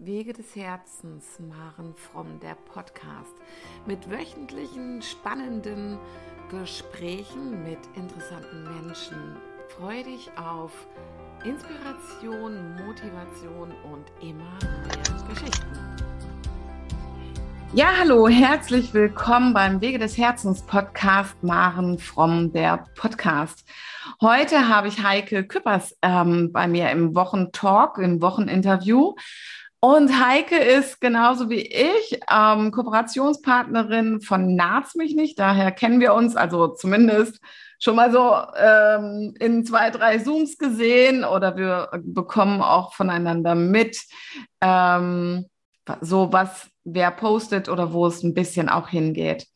[0.00, 3.34] Wege des Herzens, Maren Fromm, der Podcast
[3.84, 5.98] mit wöchentlichen spannenden
[6.52, 9.16] Gesprächen mit interessanten Menschen.
[9.76, 10.70] Freue dich auf
[11.44, 15.66] Inspiration, Motivation und immer mehr Geschichten.
[17.74, 23.68] Ja, hallo, herzlich willkommen beim Wege des Herzens Podcast Maren Fromm, der Podcast.
[24.20, 29.16] Heute habe ich Heike Küppers ähm, bei mir im Wochentalk, im Wocheninterview.
[29.80, 35.38] Und Heike ist genauso wie ich ähm, Kooperationspartnerin von Naz mich nicht.
[35.38, 37.38] Daher kennen wir uns, also zumindest
[37.78, 44.02] schon mal so ähm, in zwei, drei Zooms gesehen oder wir bekommen auch voneinander mit,
[44.60, 45.46] ähm,
[46.00, 49.46] so was wer postet oder wo es ein bisschen auch hingeht.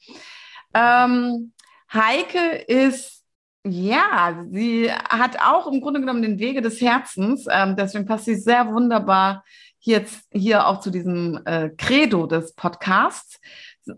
[0.73, 1.53] Ähm,
[1.93, 3.23] Heike ist
[3.65, 7.47] ja, sie hat auch im Grunde genommen den Wege des Herzens.
[7.49, 9.45] Ähm, deswegen passt sie sehr wunderbar
[9.83, 13.41] jetzt hier auch zu diesem äh, Credo des Podcasts.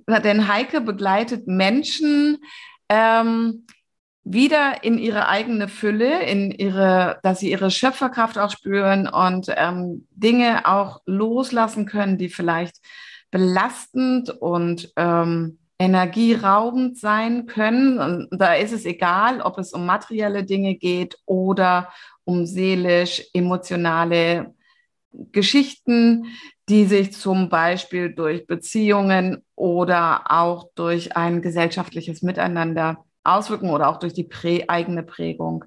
[0.09, 2.39] Denn Heike begleitet Menschen
[2.89, 3.67] ähm,
[4.25, 10.07] wieder in ihre eigene Fülle, in ihre, dass sie ihre Schöpferkraft auch spüren und ähm,
[10.11, 12.77] Dinge auch loslassen können, die vielleicht
[13.31, 17.99] belastend und ähm, energieraubend sein können.
[17.99, 21.91] Und da ist es egal, ob es um materielle Dinge geht oder
[22.25, 24.54] um seelisch, emotionale
[25.33, 26.27] Geschichten,
[26.69, 33.99] die sich zum Beispiel durch Beziehungen oder auch durch ein gesellschaftliches Miteinander auswirken oder auch
[33.99, 35.65] durch die prä eigene Prägung.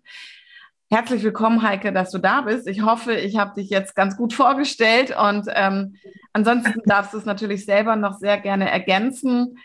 [0.90, 2.68] Herzlich willkommen, Heike, dass du da bist.
[2.68, 5.96] Ich hoffe, ich habe dich jetzt ganz gut vorgestellt und ähm,
[6.32, 9.58] ansonsten darfst du es natürlich selber noch sehr gerne ergänzen.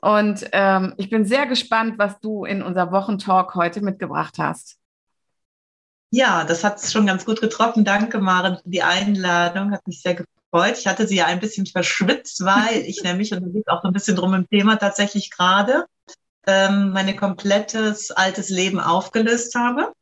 [0.00, 4.79] Und ähm, ich bin sehr gespannt, was du in unser Wochentalk heute mitgebracht hast.
[6.10, 7.84] Ja, das hat es schon ganz gut getroffen.
[7.84, 9.70] Danke, Maren, für die Einladung.
[9.72, 10.76] Hat mich sehr gefreut.
[10.78, 13.88] Ich hatte sie ja ein bisschen verschwitzt, weil ich nämlich, und da geht auch so
[13.88, 15.86] ein bisschen drum im Thema, tatsächlich gerade
[16.46, 19.92] ähm, mein komplettes altes Leben aufgelöst habe.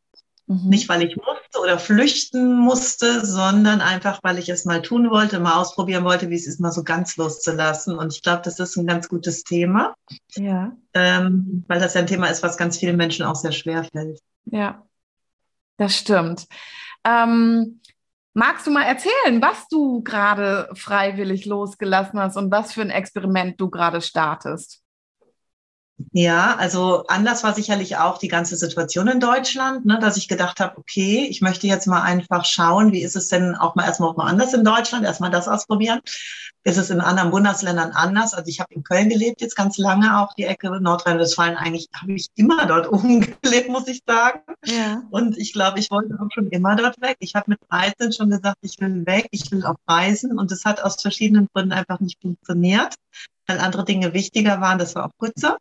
[0.46, 0.70] Mhm.
[0.70, 5.40] Nicht, weil ich musste oder flüchten musste, sondern einfach, weil ich es mal tun wollte,
[5.40, 7.98] mal ausprobieren wollte, wie es ist, mal so ganz loszulassen.
[7.98, 9.94] Und ich glaube, das ist ein ganz gutes Thema.
[10.36, 10.72] Ja.
[10.94, 14.20] Ähm, weil das ja ein Thema ist, was ganz vielen Menschen auch sehr schwer fällt.
[14.46, 14.82] Ja,
[15.78, 16.46] das stimmt.
[17.04, 17.80] Ähm,
[18.34, 23.60] magst du mal erzählen, was du gerade freiwillig losgelassen hast und was für ein Experiment
[23.60, 24.82] du gerade startest?
[26.12, 30.60] Ja, also anders war sicherlich auch die ganze Situation in Deutschland, ne, dass ich gedacht
[30.60, 34.10] habe, okay, ich möchte jetzt mal einfach schauen, wie ist es denn auch mal erstmal
[34.10, 36.00] auch mal anders in Deutschland, erstmal das ausprobieren.
[36.62, 38.34] Ist es in anderen Bundesländern anders?
[38.34, 41.56] Also ich habe in Köln gelebt, jetzt ganz lange auch die Ecke Nordrhein-Westfalen.
[41.56, 44.40] Eigentlich habe ich immer dort oben gelebt, muss ich sagen.
[44.66, 45.02] Ja.
[45.10, 47.16] Und ich glaube, ich wollte auch schon immer dort weg.
[47.20, 50.38] Ich habe mit 13 schon gesagt, ich will weg, ich will auch reisen.
[50.38, 52.94] Und es hat aus verschiedenen Gründen einfach nicht funktioniert
[53.48, 54.78] weil andere Dinge wichtiger waren.
[54.78, 55.56] Das war auch gut so.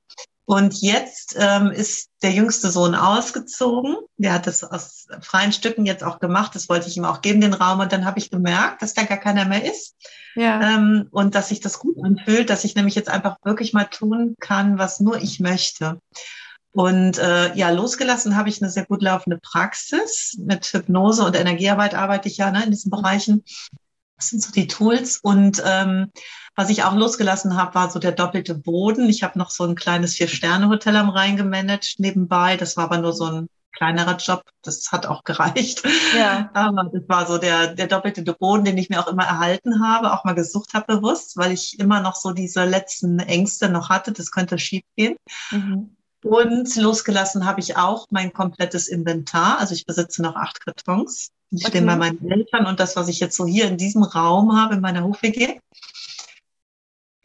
[0.50, 3.98] Und jetzt ähm, ist der jüngste Sohn ausgezogen.
[4.16, 6.56] Der hat das aus freien Stücken jetzt auch gemacht.
[6.56, 7.82] Das wollte ich ihm auch geben, den Raum.
[7.82, 9.98] Und dann habe ich gemerkt, dass da gar keiner mehr ist.
[10.36, 10.62] Ja.
[10.62, 14.36] Ähm, und dass sich das gut anfühlt, dass ich nämlich jetzt einfach wirklich mal tun
[14.40, 16.00] kann, was nur ich möchte.
[16.72, 20.38] Und äh, ja, losgelassen habe ich eine sehr gut laufende Praxis.
[20.40, 23.44] Mit Hypnose und Energiearbeit arbeite ich ja ne, in diesen Bereichen.
[24.16, 25.20] Das sind so die Tools.
[25.22, 26.12] Und ähm,
[26.58, 29.08] was ich auch losgelassen habe, war so der doppelte Boden.
[29.10, 32.58] Ich habe noch so ein kleines Vier-Sterne-Hotel am Rhein gemanagt nebenbei.
[32.58, 34.42] Das war aber nur so ein kleinerer Job.
[34.64, 35.84] Das hat auch gereicht.
[36.18, 36.50] Ja.
[36.54, 40.12] Aber das war so der, der doppelte Boden, den ich mir auch immer erhalten habe,
[40.12, 44.12] auch mal gesucht habe bewusst, weil ich immer noch so diese letzten Ängste noch hatte.
[44.12, 45.16] Das könnte schief gehen.
[45.52, 45.96] Mhm.
[46.24, 49.60] Und losgelassen habe ich auch mein komplettes Inventar.
[49.60, 51.30] Also ich besitze noch acht Kartons.
[51.52, 51.68] Die okay.
[51.68, 54.74] stehen bei meinen Eltern und das, was ich jetzt so hier in diesem Raum habe,
[54.74, 55.60] in meiner Hof-WG.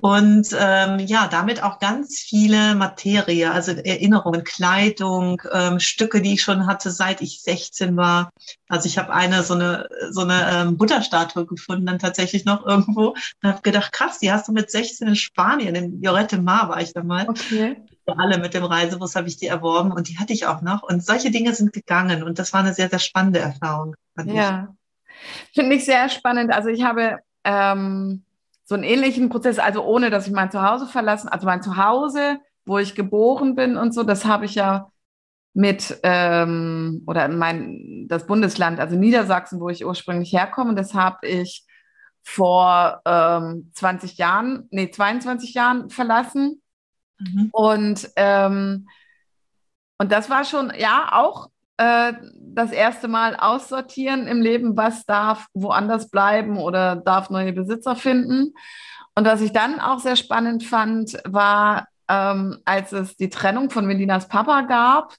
[0.03, 6.43] Und ähm, ja, damit auch ganz viele Materie, also Erinnerungen, Kleidung, ähm, Stücke, die ich
[6.43, 8.31] schon hatte, seit ich 16 war.
[8.69, 13.11] Also ich habe eine so eine so eine ähm, Buddha-Statue gefunden, dann tatsächlich noch irgendwo.
[13.11, 16.81] Und habe gedacht, krass, die hast du mit 16 in Spanien, in Llorette Mar war
[16.81, 17.29] ich da mal.
[17.29, 17.77] Okay.
[18.07, 20.83] Alle mit dem Reisebus habe ich die erworben und die hatte ich auch noch.
[20.83, 23.95] Und solche Dinge sind gegangen und das war eine sehr, sehr spannende Erfahrung.
[24.25, 24.75] Ja,
[25.55, 26.53] finde ich sehr spannend.
[26.53, 28.25] Also ich habe ähm
[28.65, 32.79] so einen ähnlichen Prozess, also ohne dass ich mein Zuhause verlassen, also mein Zuhause, wo
[32.79, 34.91] ich geboren bin und so, das habe ich ja
[35.55, 41.67] mit ähm, oder mein das Bundesland, also Niedersachsen, wo ich ursprünglich herkomme, das habe ich
[42.23, 46.63] vor ähm, 20 Jahren, nee, 22 Jahren verlassen.
[47.19, 47.49] Mhm.
[47.53, 48.89] Und, ähm,
[49.99, 55.47] und das war schon, ja, auch äh, das erste Mal aussortieren im Leben, was darf
[55.55, 58.55] woanders bleiben oder darf neue Besitzer finden.
[59.15, 63.87] Und was ich dann auch sehr spannend fand, war, ähm, als es die Trennung von
[63.87, 65.15] Melinas Papa gab,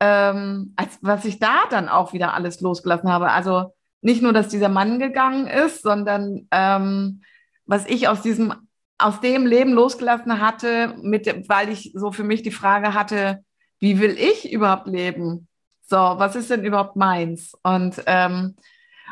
[0.00, 3.30] ähm, als, was ich da dann auch wieder alles losgelassen habe.
[3.30, 7.22] Also nicht nur, dass dieser Mann gegangen ist, sondern ähm,
[7.66, 8.52] was ich aus diesem,
[8.98, 13.44] aus dem Leben losgelassen hatte, mit, weil ich so für mich die Frage hatte,
[13.78, 15.48] wie will ich überhaupt leben?
[15.92, 17.52] So, was ist denn überhaupt meins?
[17.62, 18.56] Und, ähm,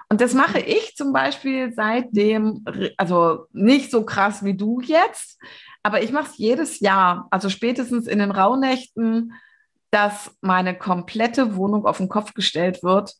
[0.08, 2.64] und das mache ich zum Beispiel seitdem,
[2.96, 5.38] also nicht so krass wie du jetzt,
[5.82, 9.34] aber ich mache es jedes Jahr, also spätestens in den Rauhnächten,
[9.90, 13.12] dass meine komplette Wohnung auf den Kopf gestellt wird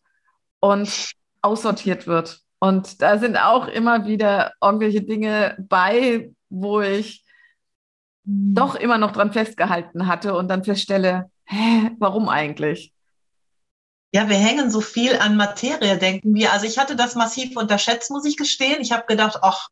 [0.60, 2.40] und aussortiert wird.
[2.60, 7.26] Und da sind auch immer wieder irgendwelche Dinge bei, wo ich
[8.24, 12.94] doch immer noch dran festgehalten hatte und dann feststelle, hä, warum eigentlich?
[14.12, 16.52] Ja, wir hängen so viel an Materie, denken wir.
[16.52, 18.80] Also ich hatte das massiv unterschätzt, muss ich gestehen.
[18.80, 19.68] Ich habe gedacht, ach,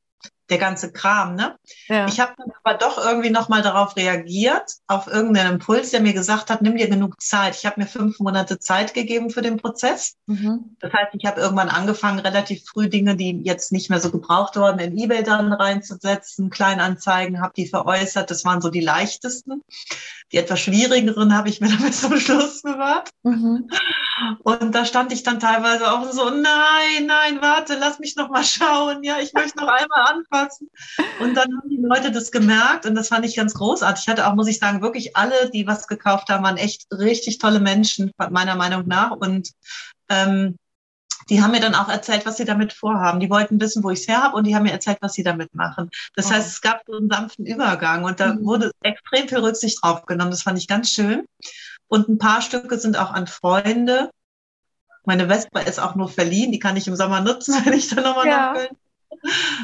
[0.50, 1.56] der ganze Kram, ne?
[1.88, 2.06] Ja.
[2.06, 6.50] Ich habe dann aber doch irgendwie nochmal darauf reagiert, auf irgendeinen Impuls, der mir gesagt
[6.50, 7.56] hat, nimm dir genug Zeit.
[7.56, 10.16] Ich habe mir fünf Monate Zeit gegeben für den Prozess.
[10.26, 10.76] Mhm.
[10.80, 14.56] Das heißt, ich habe irgendwann angefangen, relativ früh Dinge, die jetzt nicht mehr so gebraucht
[14.56, 18.30] wurden, in Ebay dann reinzusetzen, Kleinanzeigen, habe die veräußert.
[18.30, 19.62] Das waren so die leichtesten.
[20.32, 23.10] Die etwas schwierigeren habe ich mir damit zum Schluss bewahrt.
[23.22, 23.68] Mhm.
[24.42, 28.44] Und da stand ich dann teilweise auch so, nein, nein, warte, lass mich noch mal
[28.44, 29.02] schauen.
[29.02, 30.04] Ja, ich möchte noch einmal
[30.38, 30.70] anfassen.
[31.20, 34.04] Und dann haben die Leute das gemerkt und das fand ich ganz großartig.
[34.04, 37.38] Ich hatte auch, muss ich sagen, wirklich alle, die was gekauft haben, waren echt richtig
[37.38, 39.12] tolle Menschen, meiner Meinung nach.
[39.12, 39.50] Und
[40.08, 40.56] ähm,
[41.28, 43.20] die haben mir dann auch erzählt, was sie damit vorhaben.
[43.20, 45.22] Die wollten wissen, wo ich es her habe und die haben mir erzählt, was sie
[45.22, 45.90] damit machen.
[46.14, 46.30] Das oh.
[46.30, 48.44] heißt, es gab so einen sanften Übergang und da mhm.
[48.44, 50.30] wurde extrem viel Rücksicht drauf genommen.
[50.30, 51.26] Das fand ich ganz schön.
[51.86, 54.10] Und ein paar Stücke sind auch an Freunde.
[55.04, 58.04] Meine Vespa ist auch nur verliehen, die kann ich im Sommer nutzen, wenn ich dann
[58.04, 58.36] nochmal ja.
[58.36, 58.76] nach Köln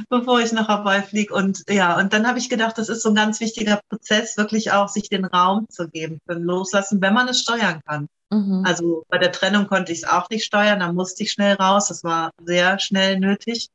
[0.08, 1.34] bevor ich nach Hawaii fliege.
[1.34, 4.72] Und ja, und dann habe ich gedacht, das ist so ein ganz wichtiger Prozess, wirklich
[4.72, 8.08] auch sich den Raum zu geben für Loslassen, wenn man es steuern kann.
[8.30, 8.62] Mhm.
[8.66, 11.88] Also bei der Trennung konnte ich es auch nicht steuern, da musste ich schnell raus.
[11.88, 13.68] Das war sehr schnell nötig.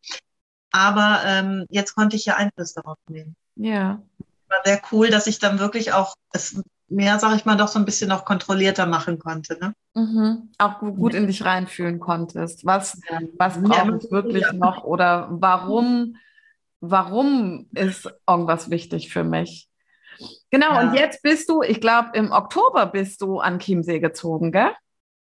[0.71, 3.35] Aber ähm, jetzt konnte ich ja Einfluss darauf nehmen.
[3.55, 4.01] Ja.
[4.47, 7.79] War sehr cool, dass ich dann wirklich auch es mehr, sag ich mal, doch so
[7.79, 9.57] ein bisschen noch kontrollierter machen konnte.
[9.59, 9.73] Ne?
[9.95, 10.51] Mhm.
[10.57, 12.65] Auch gut in dich reinfühlen konntest.
[12.65, 13.19] Was, ja.
[13.37, 14.11] was braucht ja.
[14.11, 14.53] wirklich ja.
[14.53, 16.17] noch oder warum,
[16.79, 19.69] warum ist irgendwas wichtig für mich?
[20.51, 24.71] Genau, und jetzt bist du, ich glaube, im Oktober bist du an Chiemsee gezogen, gell?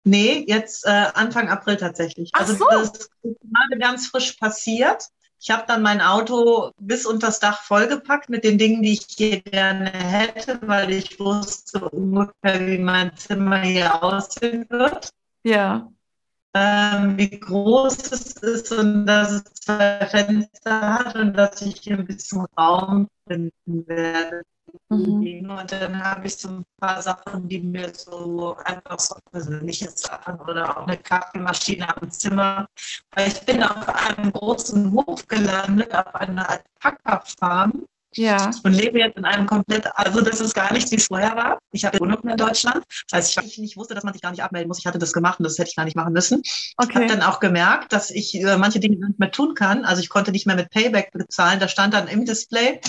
[0.03, 2.29] Nee, jetzt äh, Anfang April tatsächlich.
[2.33, 2.65] Ach also so.
[2.69, 5.07] das ist gerade ganz frisch passiert.
[5.39, 9.05] Ich habe dann mein Auto bis unter das Dach vollgepackt mit den Dingen, die ich
[9.09, 15.09] hier gerne hätte, weil ich wusste ungefähr, wie mein Zimmer hier aussehen wird.
[15.43, 15.91] Ja.
[16.55, 21.97] Ähm, wie groß es ist und dass es zwei Fenster hat und dass ich hier
[21.97, 24.43] ein bisschen Raum finden werde.
[24.89, 25.49] Mhm.
[25.49, 30.39] Und dann habe ich so ein paar Sachen, die mir so einfach so persönliche Sachen
[30.41, 32.67] oder auch eine Kaffeemaschine am Zimmer.
[33.15, 37.85] Weil ich bin auf einem großen Hof gelandet, auf einer Alpaka-Farm.
[38.17, 38.49] Ja.
[38.63, 41.59] Und lebe jetzt in einem komplett, also das ist gar nicht, wie es vorher war.
[41.71, 42.83] Ich habe Wohnung in Deutschland.
[43.09, 44.79] Das heißt, ich nicht wusste, dass man sich gar nicht abmelden muss.
[44.79, 46.41] Ich hatte das gemacht und das hätte ich gar nicht machen müssen.
[46.77, 46.89] Okay.
[46.89, 49.83] Ich habe dann auch gemerkt, dass ich äh, manche Dinge nicht mehr tun kann.
[49.83, 51.59] Also ich konnte nicht mehr mit Payback bezahlen.
[51.59, 52.79] Da stand dann im Display,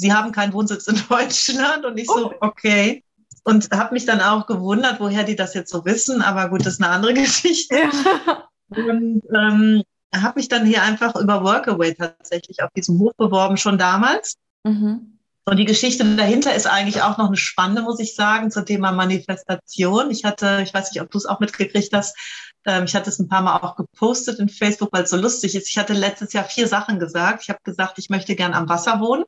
[0.00, 1.84] Sie haben keinen Wohnsitz in Deutschland.
[1.84, 2.34] Und ich so, oh.
[2.40, 3.04] okay.
[3.44, 6.22] Und habe mich dann auch gewundert, woher die das jetzt so wissen.
[6.22, 7.76] Aber gut, das ist eine andere Geschichte.
[7.76, 8.48] Ja.
[8.68, 9.82] Und ähm,
[10.14, 14.34] habe mich dann hier einfach über Workaway tatsächlich auf diesem Hof beworben, schon damals.
[14.64, 15.18] Mhm.
[15.44, 18.92] Und die Geschichte dahinter ist eigentlich auch noch eine spannende, muss ich sagen, zum Thema
[18.92, 20.10] Manifestation.
[20.10, 22.16] Ich hatte, ich weiß nicht, ob du es auch mitgekriegt hast,
[22.66, 25.54] ähm, ich hatte es ein paar Mal auch gepostet in Facebook, weil es so lustig
[25.54, 25.68] ist.
[25.68, 27.42] Ich hatte letztes Jahr vier Sachen gesagt.
[27.42, 29.24] Ich habe gesagt, ich möchte gern am Wasser wohnen.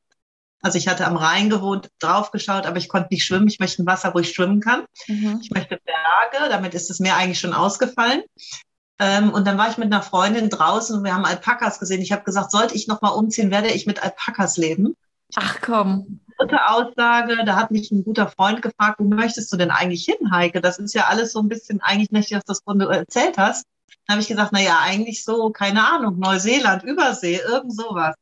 [0.63, 3.49] Also ich hatte am Rhein gewohnt, draufgeschaut, aber ich konnte nicht schwimmen.
[3.49, 4.85] Ich möchte ein Wasser, wo ich schwimmen kann.
[5.09, 5.41] Mhm.
[5.43, 8.23] Ich möchte Berge, damit ist das Meer eigentlich schon ausgefallen.
[9.01, 12.01] Ähm, und dann war ich mit einer Freundin draußen und wir haben Alpakas gesehen.
[12.01, 14.95] Ich habe gesagt, sollte ich nochmal umziehen, werde ich mit Alpakas leben.
[15.35, 16.21] Ach komm.
[16.39, 20.31] Dritte Aussage, da hat mich ein guter Freund gefragt, wo möchtest du denn eigentlich hin,
[20.31, 20.61] Heike?
[20.61, 23.65] Das ist ja alles so ein bisschen, eigentlich ich, dass das du erzählt hast.
[24.07, 28.15] Dann habe ich gesagt, na ja, eigentlich so, keine Ahnung, Neuseeland, Übersee, irgend sowas.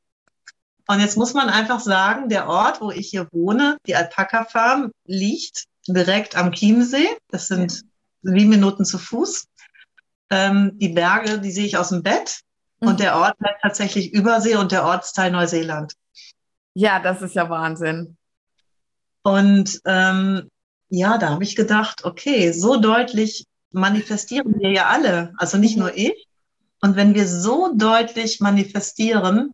[0.90, 5.66] Und jetzt muss man einfach sagen, der Ort, wo ich hier wohne, die Alpaka-Farm, liegt
[5.87, 7.06] direkt am Chiemsee.
[7.28, 7.85] Das sind
[8.23, 9.47] sieben Minuten zu Fuß.
[10.30, 12.40] Ähm, die Berge, die sehe ich aus dem Bett.
[12.80, 12.88] Mhm.
[12.88, 15.92] Und der Ort bleibt tatsächlich Übersee und der Ortsteil Neuseeland.
[16.75, 18.16] Ja, das ist ja Wahnsinn.
[19.23, 20.49] Und ähm,
[20.88, 25.97] ja, da habe ich gedacht, okay, so deutlich manifestieren wir ja alle, also nicht nur
[25.97, 26.26] ich.
[26.80, 29.52] Und wenn wir so deutlich manifestieren,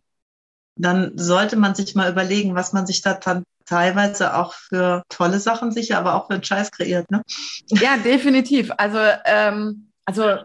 [0.77, 5.39] dann sollte man sich mal überlegen, was man sich da dann teilweise auch für tolle
[5.39, 7.11] Sachen sicher, aber auch für einen Scheiß kreiert.
[7.11, 7.21] Ne?
[7.67, 8.71] Ja, definitiv.
[8.77, 10.37] Also, ähm, also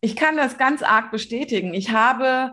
[0.00, 1.74] ich kann das ganz arg bestätigen.
[1.74, 2.52] Ich habe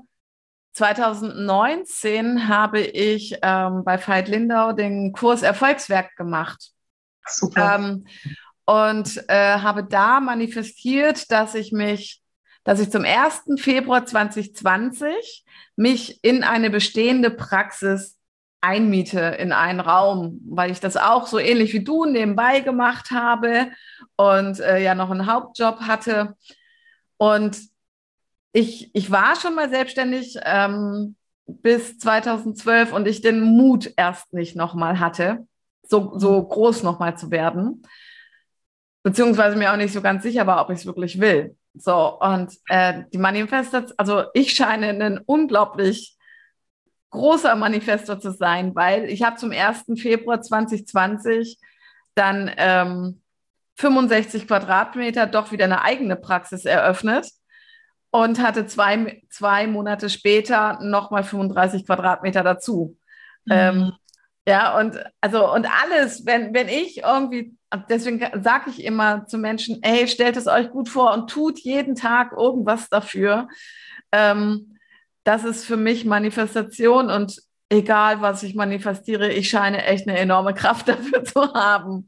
[0.74, 6.72] 2019 habe ich ähm, bei Veit Lindau den Kurs Erfolgswerk gemacht.
[7.25, 7.75] Super.
[7.75, 8.06] Ähm,
[8.65, 12.22] und äh, habe da manifestiert, dass ich mich,
[12.67, 13.62] dass ich zum 1.
[13.62, 15.45] Februar 2020
[15.77, 18.17] mich in eine bestehende Praxis
[18.59, 23.71] einmiete in einen Raum, weil ich das auch so ähnlich wie du nebenbei gemacht habe
[24.17, 26.36] und äh, ja noch einen Hauptjob hatte.
[27.15, 27.57] Und
[28.51, 34.57] ich, ich war schon mal selbstständig ähm, bis 2012 und ich den Mut erst nicht
[34.57, 35.47] nochmal hatte,
[35.83, 37.83] so, so groß nochmal zu werden.
[39.03, 41.55] Beziehungsweise mir auch nicht so ganz sicher war, ob ich es wirklich will.
[41.79, 46.17] So, und äh, die Manifestation, also ich scheine ein unglaublich
[47.10, 49.86] großer Manifestor zu sein, weil ich habe zum 1.
[49.96, 51.57] Februar 2020
[52.15, 53.22] dann ähm,
[53.75, 57.29] 65 Quadratmeter doch wieder eine eigene Praxis eröffnet
[58.10, 62.98] und hatte zwei, zwei Monate später nochmal 35 Quadratmeter dazu.
[63.46, 63.51] Mhm.
[63.53, 63.91] Ähm,
[64.48, 67.56] ja, und also und alles, wenn, wenn ich irgendwie,
[67.89, 71.95] deswegen sage ich immer zu Menschen, hey, stellt es euch gut vor und tut jeden
[71.95, 73.47] Tag irgendwas dafür.
[74.12, 74.77] Ähm,
[75.24, 80.53] das ist für mich Manifestation und egal was ich manifestiere, ich scheine echt eine enorme
[80.53, 82.07] Kraft dafür zu haben.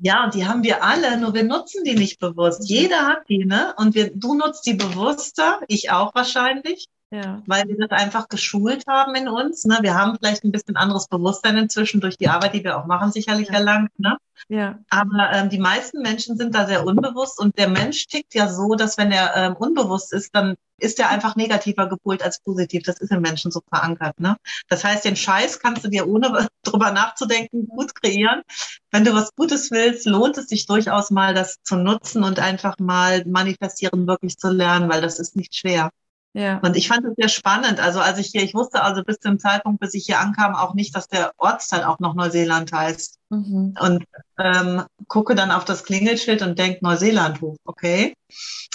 [0.00, 2.68] Ja, und die haben wir alle, nur wir nutzen die nicht bewusst.
[2.68, 3.74] Jeder hat die, ne?
[3.78, 6.86] Und wir, du nutzt die bewusster, ich auch wahrscheinlich.
[7.10, 7.42] Ja.
[7.46, 9.64] Weil wir das einfach geschult haben in uns.
[9.64, 9.78] Ne?
[9.80, 13.12] Wir haben vielleicht ein bisschen anderes Bewusstsein inzwischen durch die Arbeit, die wir auch machen,
[13.12, 13.54] sicherlich ja.
[13.54, 13.98] erlangt.
[13.98, 14.18] Ne?
[14.48, 14.78] Ja.
[14.90, 18.74] Aber ähm, die meisten Menschen sind da sehr unbewusst und der Mensch tickt ja so,
[18.74, 22.82] dass wenn er ähm, unbewusst ist, dann ist er einfach negativer gepolt als positiv.
[22.84, 24.20] Das ist im Menschen so verankert.
[24.20, 24.36] Ne?
[24.68, 28.42] Das heißt, den Scheiß kannst du dir ohne drüber nachzudenken gut kreieren.
[28.90, 32.78] Wenn du was Gutes willst, lohnt es sich durchaus mal, das zu nutzen und einfach
[32.78, 35.90] mal manifestieren wirklich zu lernen, weil das ist nicht schwer.
[36.34, 36.58] Ja.
[36.58, 37.80] Und ich fand es sehr spannend.
[37.80, 40.74] Also als ich hier, ich wusste also bis zum Zeitpunkt, bis ich hier ankam, auch
[40.74, 43.18] nicht, dass der Ortsteil auch noch Neuseeland heißt.
[43.30, 43.74] Mhm.
[43.80, 44.04] Und
[44.38, 48.14] ähm, gucke dann auf das Klingelschild und denke Neuseelandhof, okay.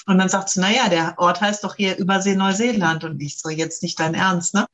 [0.06, 3.04] Und dann sagt sie, naja, der Ort heißt doch hier Übersee Neuseeland.
[3.04, 4.66] Und ich so, jetzt nicht dein Ernst, ne?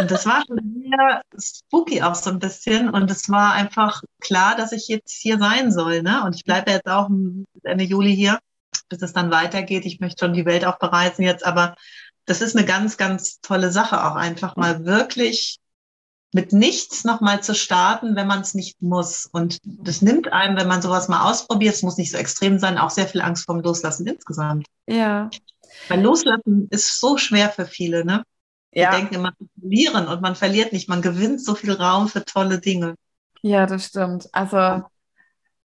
[0.00, 2.88] Und das war schon sehr spooky auch so ein bisschen.
[2.88, 6.24] Und es war einfach klar, dass ich jetzt hier sein soll, ne?
[6.24, 7.10] Und ich bleibe jetzt auch
[7.64, 8.38] Ende Juli hier,
[8.88, 9.84] bis es dann weitergeht.
[9.84, 11.74] Ich möchte schon die Welt auch bereisen jetzt, aber
[12.24, 15.58] das ist eine ganz, ganz tolle Sache, auch einfach mal wirklich
[16.34, 19.28] mit nichts nochmal zu starten, wenn man es nicht muss.
[19.30, 22.78] Und das nimmt einem, wenn man sowas mal ausprobiert, es muss nicht so extrem sein,
[22.78, 24.66] auch sehr viel Angst vorm Loslassen insgesamt.
[24.86, 25.28] Ja.
[25.88, 28.22] Weil Loslassen ist so schwer für viele, ne?
[28.72, 28.90] Ja.
[28.90, 32.58] Die denken immer, verlieren und man verliert nicht, man gewinnt so viel Raum für tolle
[32.58, 32.94] Dinge.
[33.42, 34.28] Ja, das stimmt.
[34.32, 34.84] Also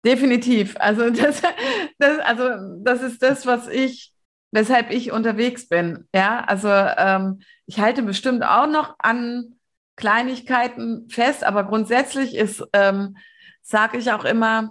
[0.06, 0.76] definitiv.
[0.78, 1.42] Also das,
[1.98, 2.50] das, also
[2.84, 4.13] das ist das, was ich
[4.54, 6.08] weshalb ich unterwegs bin.
[6.14, 9.56] Ja, also ähm, ich halte bestimmt auch noch an
[9.96, 13.18] Kleinigkeiten fest, aber grundsätzlich ist, ähm,
[13.64, 14.70] sage ich auch immer,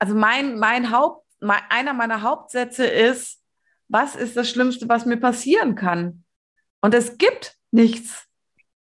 [0.00, 3.40] also mein, mein Haupt, mein, einer meiner Hauptsätze ist,
[3.88, 6.24] was ist das Schlimmste, was mir passieren kann?
[6.80, 8.26] Und es gibt nichts.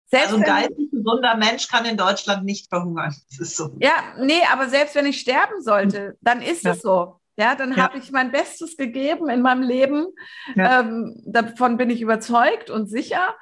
[0.06, 3.14] Selbst also ein geistig gesunder Mensch kann in Deutschland nicht verhungern.
[3.28, 3.76] So.
[3.82, 6.72] Ja, nee, aber selbst wenn ich sterben sollte, dann ist ja.
[6.72, 7.20] es so.
[7.36, 7.78] Ja, dann ja.
[7.78, 10.08] habe ich mein Bestes gegeben in meinem Leben.
[10.56, 10.82] Ja.
[10.82, 13.36] Ähm, davon bin ich überzeugt und sicher.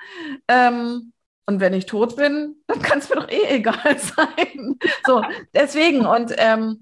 [0.48, 1.12] Ähm,
[1.46, 4.80] und wenn ich tot bin, dann kann es mir doch eh egal sein.
[5.06, 5.22] So,
[5.54, 6.06] deswegen.
[6.06, 6.82] Und ähm,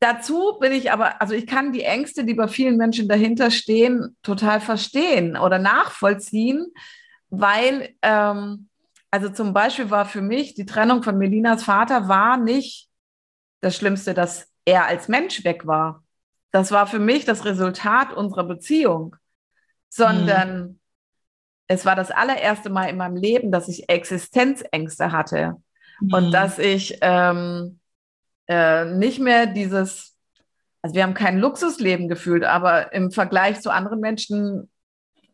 [0.00, 4.16] dazu bin ich aber, also ich kann die Ängste, die bei vielen Menschen dahinter stehen,
[4.22, 6.72] total verstehen oder nachvollziehen,
[7.28, 8.68] weil, ähm,
[9.10, 12.88] also zum Beispiel war für mich die Trennung von Melinas Vater war nicht
[13.60, 16.04] das Schlimmste, dass er als Mensch weg war
[16.50, 19.16] das war für mich das Resultat unserer Beziehung,
[19.88, 20.80] sondern mhm.
[21.66, 25.56] es war das allererste Mal in meinem Leben, dass ich Existenzängste hatte
[26.00, 26.14] mhm.
[26.14, 27.80] und dass ich ähm,
[28.46, 30.16] äh, nicht mehr dieses,
[30.82, 34.70] also wir haben kein Luxusleben gefühlt, aber im Vergleich zu anderen Menschen,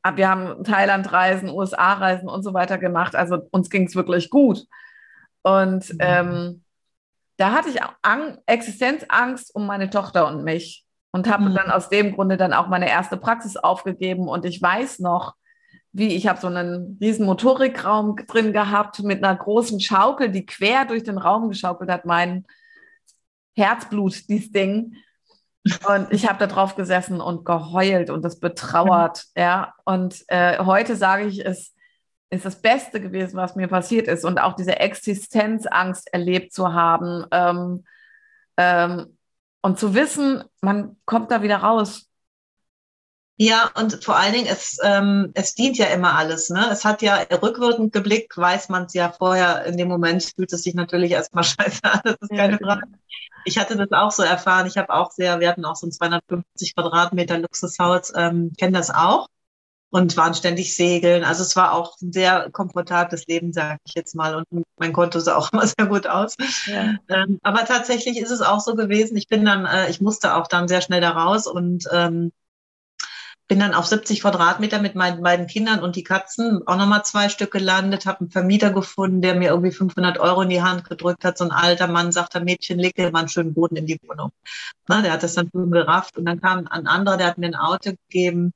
[0.02, 4.66] ah, wir haben Thailand-Reisen, USA-Reisen und so weiter gemacht, also uns ging es wirklich gut.
[5.42, 5.98] Und mhm.
[6.00, 6.64] ähm,
[7.36, 10.83] da hatte ich Ang Existenzangst um meine Tochter und mich
[11.14, 11.54] und habe mhm.
[11.54, 15.36] dann aus dem Grunde dann auch meine erste Praxis aufgegeben und ich weiß noch,
[15.92, 20.86] wie ich habe so einen riesen Motorikraum drin gehabt mit einer großen Schaukel, die quer
[20.86, 22.44] durch den Raum geschaukelt hat, mein
[23.54, 24.96] Herzblut, dieses Ding.
[25.88, 29.40] Und ich habe da drauf gesessen und geheult und das betrauert, mhm.
[29.40, 29.74] ja.
[29.84, 31.76] Und äh, heute sage ich, es
[32.30, 34.24] ist das Beste gewesen, was mir passiert ist.
[34.24, 37.84] Und auch diese Existenzangst erlebt zu haben ähm,
[38.56, 39.16] ähm,
[39.64, 42.06] und zu wissen, man kommt da wieder raus.
[43.38, 46.50] Ja, und vor allen Dingen, es, ähm, es dient ja immer alles.
[46.50, 46.68] Ne?
[46.70, 50.64] Es hat ja rückwirkend geblickt, weiß man es ja vorher, in dem Moment fühlt es
[50.64, 52.82] sich natürlich erstmal scheiße an, das ist keine Frage.
[53.46, 54.66] Ich hatte das auch so erfahren.
[54.66, 58.90] Ich habe auch sehr, wir hatten auch so ein 250 Quadratmeter Luxushaus, ähm, kennen das
[58.90, 59.28] auch
[59.94, 61.22] und waren ständig segeln.
[61.22, 64.34] Also es war auch ein sehr komfortables Leben, sage ich jetzt mal.
[64.34, 66.36] Und mein Konto sah auch immer sehr gut aus.
[66.66, 66.96] Ja.
[67.08, 69.16] Ähm, aber tatsächlich ist es auch so gewesen.
[69.16, 72.32] Ich bin dann, äh, ich musste auch dann sehr schnell da raus und ähm,
[73.46, 77.28] bin dann auf 70 Quadratmeter mit meinen beiden Kindern und die Katzen auch nochmal zwei
[77.28, 81.24] Stück gelandet, habe einen Vermieter gefunden, der mir irgendwie 500 Euro in die Hand gedrückt
[81.24, 81.38] hat.
[81.38, 84.32] So ein alter Mann sagte, Mädchen, leg dir mal einen schönen Boden in die Wohnung.
[84.88, 87.54] Na, der hat das dann gerafft und dann kam ein anderer, der hat mir ein
[87.54, 88.52] Auto gegeben,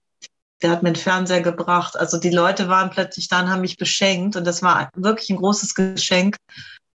[0.62, 1.98] der hat mir einen Fernseher gebracht.
[1.98, 5.36] Also die Leute waren plötzlich da und haben mich beschenkt und das war wirklich ein
[5.36, 6.36] großes Geschenk.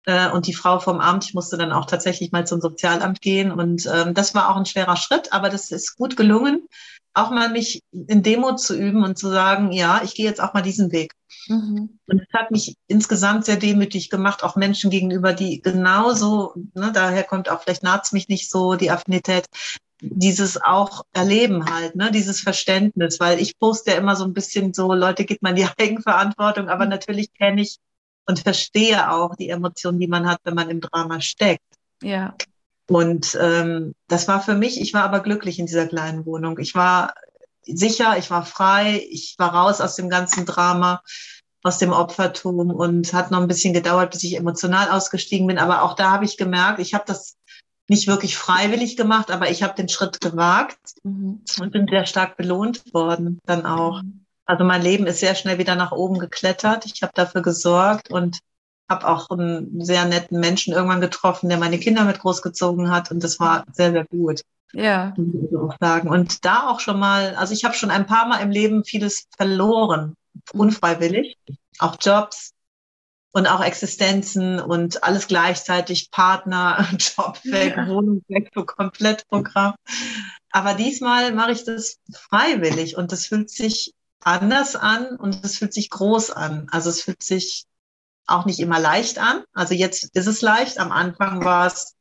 [0.06, 3.52] Äh, und die Frau vom Amt, ich musste dann auch tatsächlich mal zum Sozialamt gehen
[3.52, 6.68] und ähm, das war auch ein schwerer Schritt, aber das ist gut gelungen
[7.14, 10.54] auch mal mich in Demo zu üben und zu sagen, ja, ich gehe jetzt auch
[10.54, 11.14] mal diesen Weg.
[11.48, 12.00] Mhm.
[12.08, 17.24] Und es hat mich insgesamt sehr demütig gemacht, auch Menschen gegenüber, die genauso, ne, daher
[17.24, 19.46] kommt auch, vielleicht naht's mich nicht so, die Affinität,
[20.02, 24.74] dieses auch erleben halt, ne, dieses Verständnis, weil ich poste ja immer so ein bisschen
[24.74, 26.92] so, Leute, gibt man die Eigenverantwortung, aber mhm.
[26.92, 27.78] natürlich kenne ich
[28.26, 31.64] und verstehe auch die Emotionen, die man hat, wenn man im Drama steckt.
[32.02, 32.36] Ja.
[32.88, 36.60] Und ähm, das war für mich, ich war aber glücklich in dieser kleinen Wohnung.
[36.60, 37.14] Ich war
[37.64, 41.02] sicher, ich war frei, ich war raus aus dem ganzen Drama,
[41.64, 45.60] aus dem Opfertum und hat noch ein bisschen gedauert, bis ich emotional ausgestiegen bin.
[45.60, 47.38] Aber auch da habe ich gemerkt, ich habe das
[47.88, 51.44] nicht wirklich freiwillig gemacht, aber ich habe den Schritt gewagt mhm.
[51.60, 54.02] und bin sehr stark belohnt worden dann auch.
[54.02, 54.26] Mhm.
[54.46, 56.86] Also mein Leben ist sehr schnell wieder nach oben geklettert.
[56.86, 58.40] Ich habe dafür gesorgt und
[58.90, 63.24] habe auch einen sehr netten Menschen irgendwann getroffen, der meine Kinder mit großgezogen hat und
[63.24, 64.42] das war sehr, sehr gut.
[64.74, 65.14] Ja.
[65.58, 66.10] Auch sagen.
[66.10, 69.28] Und da auch schon mal, also ich habe schon ein paar Mal im Leben vieles
[69.36, 70.16] verloren,
[70.54, 71.38] unfreiwillig,
[71.80, 72.54] auch Jobs
[73.32, 77.88] und auch Existenzen und alles gleichzeitig, Partner, Job weg, ja.
[77.88, 79.76] Wohnung weg, so komplett Programm.
[80.52, 85.74] Aber diesmal mache ich das freiwillig und das fühlt sich anders an und es fühlt
[85.74, 86.68] sich groß an.
[86.72, 87.66] Also es fühlt sich
[88.28, 89.44] auch nicht immer leicht an.
[89.54, 90.80] Also jetzt ist es leicht.
[90.80, 91.96] Am Anfang war es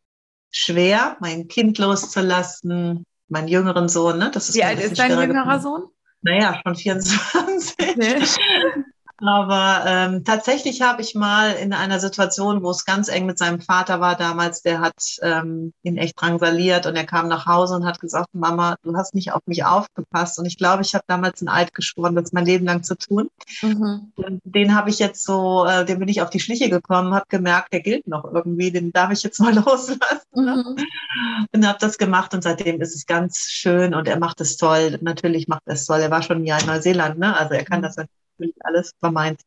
[0.51, 4.19] schwer, mein Kind loszulassen, meinen jüngeren Sohn.
[4.19, 4.31] Ne?
[4.33, 5.85] Das ist Wie alt ist dein jüngerer Sohn?
[6.23, 7.97] Naja, schon 24.
[7.97, 8.25] Nee.
[9.21, 13.61] Aber ähm, tatsächlich habe ich mal in einer Situation, wo es ganz eng mit seinem
[13.61, 17.85] Vater war damals, der hat ähm, ihn echt drangsaliert und er kam nach Hause und
[17.85, 20.39] hat gesagt, Mama, du hast nicht auf mich aufgepasst.
[20.39, 23.29] Und ich glaube, ich habe damals einen Eid geschworen, das mein Leben lang zu tun.
[23.63, 24.13] Mhm.
[24.17, 27.27] Und den habe ich jetzt so, äh, den bin ich auf die Schliche gekommen, habe
[27.29, 29.99] gemerkt, der gilt noch irgendwie, den darf ich jetzt mal loslassen.
[30.35, 30.65] Ne?
[30.65, 31.47] Mhm.
[31.53, 34.99] Und habe das gemacht und seitdem ist es ganz schön und er macht es toll.
[35.03, 36.01] Natürlich macht er es toll.
[36.01, 37.37] Er war schon ein Jahr in Neuseeland, ne?
[37.37, 37.85] also er kann mhm.
[37.85, 38.20] das natürlich
[38.61, 39.40] alles vermeint.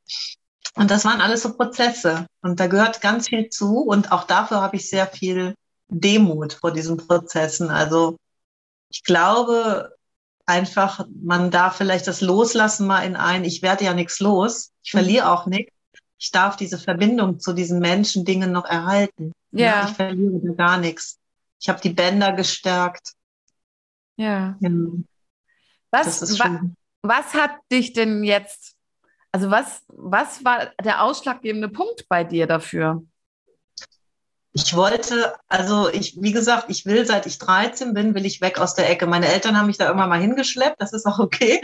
[0.75, 2.25] Und das waren alles so Prozesse.
[2.41, 3.79] Und da gehört ganz viel zu.
[3.79, 5.55] Und auch dafür habe ich sehr viel
[5.87, 7.69] Demut vor diesen Prozessen.
[7.69, 8.17] Also
[8.89, 9.95] ich glaube
[10.45, 14.93] einfach, man darf vielleicht das Loslassen mal in ein, ich werde ja nichts los, ich
[14.93, 14.97] mhm.
[14.97, 15.73] verliere auch nichts.
[16.17, 19.33] Ich darf diese Verbindung zu diesen Menschen, Dingen noch erhalten.
[19.51, 19.87] Ja.
[19.89, 21.19] Ich verliere gar nichts.
[21.59, 23.13] Ich habe die Bänder gestärkt.
[24.15, 24.55] Ja.
[24.59, 24.69] ja.
[25.91, 26.61] Was, wa
[27.01, 28.72] was hat dich denn jetzt
[29.33, 33.03] also was, was war der ausschlaggebende Punkt bei dir dafür?
[34.55, 38.59] Ich wollte, also ich, wie gesagt, ich will, seit ich 13 bin, will ich weg
[38.59, 39.07] aus der Ecke.
[39.07, 41.59] Meine Eltern haben mich da immer mal hingeschleppt, das ist auch okay.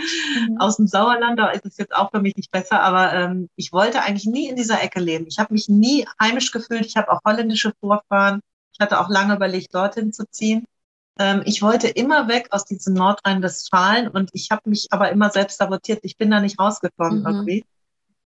[0.50, 0.58] Mhm.
[0.60, 3.72] Aus dem Sauerland, da ist es jetzt auch für mich nicht besser, aber ähm, ich
[3.72, 5.28] wollte eigentlich nie in dieser Ecke leben.
[5.28, 6.88] Ich habe mich nie heimisch gefühlt.
[6.88, 8.42] Ich habe auch holländische Vorfahren.
[8.74, 10.66] Ich hatte auch lange überlegt, dorthin zu ziehen.
[11.20, 15.58] Ähm, ich wollte immer weg aus diesem Nordrhein-Westfalen und ich habe mich aber immer selbst
[15.58, 16.00] sabotiert.
[16.04, 17.26] Ich bin da nicht rausgekommen mhm.
[17.26, 17.66] irgendwie.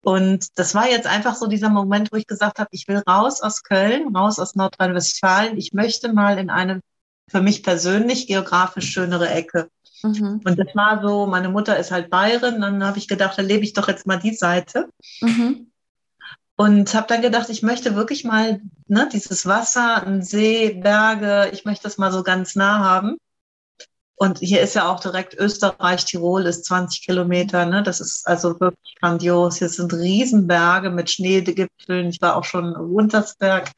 [0.02, 3.40] Und das war jetzt einfach so dieser Moment, wo ich gesagt habe, ich will raus
[3.40, 5.56] aus Köln, raus aus Nordrhein-Westfalen.
[5.56, 6.80] Ich möchte mal in eine
[7.30, 9.68] für mich persönlich geografisch schönere Ecke.
[10.02, 10.40] Mhm.
[10.44, 13.64] Und das war so, meine Mutter ist halt Bayerin, dann habe ich gedacht, da lebe
[13.64, 14.88] ich doch jetzt mal die Seite.
[15.20, 15.71] Mhm.
[16.56, 21.64] Und habe dann gedacht, ich möchte wirklich mal ne, dieses Wasser, ein See, Berge, ich
[21.64, 23.16] möchte das mal so ganz nah haben.
[24.22, 27.66] Und hier ist ja auch direkt Österreich, Tirol ist 20 Kilometer.
[27.66, 27.82] Ne?
[27.82, 29.56] Das ist also wirklich grandios.
[29.56, 32.08] Hier sind Riesenberge mit Schneegipfeln.
[32.08, 33.72] Ich war auch schon in Wuntersberg.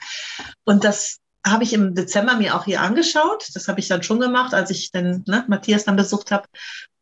[0.64, 3.48] Und das habe ich im Dezember mir auch hier angeschaut.
[3.54, 6.46] Das habe ich dann schon gemacht, als ich den ne, Matthias dann besucht habe.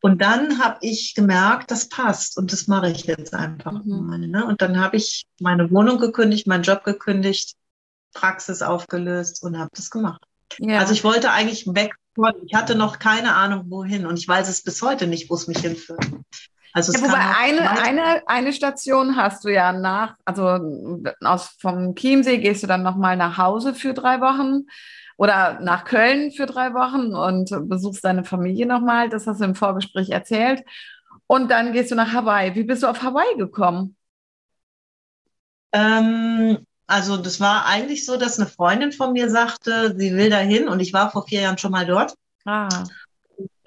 [0.03, 4.07] Und dann habe ich gemerkt, das passt und das mache ich jetzt einfach mhm.
[4.07, 4.19] mal.
[4.19, 4.45] Ne?
[4.45, 7.55] Und dann habe ich meine Wohnung gekündigt, meinen Job gekündigt,
[8.13, 10.21] Praxis aufgelöst und habe das gemacht.
[10.59, 10.81] Ja.
[10.81, 11.95] Also ich wollte eigentlich weg
[12.45, 15.49] ich hatte noch keine Ahnung wohin und ich weiß es bis heute nicht, wo es
[15.49, 16.05] mich hinführt.
[16.75, 20.59] Also ja, wobei eine, eine, eine Station hast du ja nach, also
[21.23, 24.67] aus vom Chiemsee gehst du dann nochmal nach Hause für drei Wochen
[25.23, 29.09] oder nach Köln für drei Wochen und besuchst deine Familie nochmal.
[29.09, 30.65] Das hast du im Vorgespräch erzählt.
[31.29, 32.57] Und dann gehst du nach Hawaii.
[32.57, 33.97] Wie bist du auf Hawaii gekommen?
[35.71, 40.67] Ähm, also das war eigentlich so, dass eine Freundin von mir sagte, sie will dahin
[40.67, 42.15] und ich war vor vier Jahren schon mal dort.
[42.45, 42.85] Ah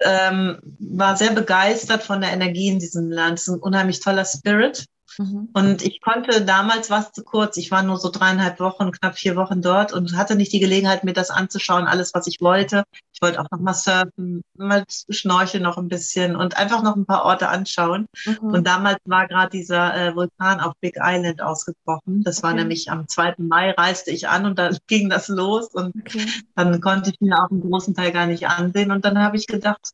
[0.00, 3.38] ähm, war sehr begeistert von der Energie in diesem Land.
[3.38, 4.86] Es ist ein unheimlich toller Spirit.
[5.18, 5.48] Mhm.
[5.52, 7.56] Und ich konnte damals was zu kurz.
[7.56, 11.04] Ich war nur so dreieinhalb Wochen, knapp vier Wochen dort und hatte nicht die Gelegenheit,
[11.04, 12.84] mir das anzuschauen, alles, was ich wollte.
[13.12, 17.06] Ich wollte auch noch mal surfen, mal schnorcheln noch ein bisschen und einfach noch ein
[17.06, 18.06] paar Orte anschauen.
[18.24, 18.36] Mhm.
[18.38, 22.22] Und damals war gerade dieser äh, Vulkan auf Big Island ausgebrochen.
[22.22, 23.36] Das war nämlich am 2.
[23.38, 26.26] Mai reiste ich an und dann ging das los und okay.
[26.54, 28.90] dann konnte ich mir auch einen großen Teil gar nicht ansehen.
[28.90, 29.92] Und dann habe ich gedacht,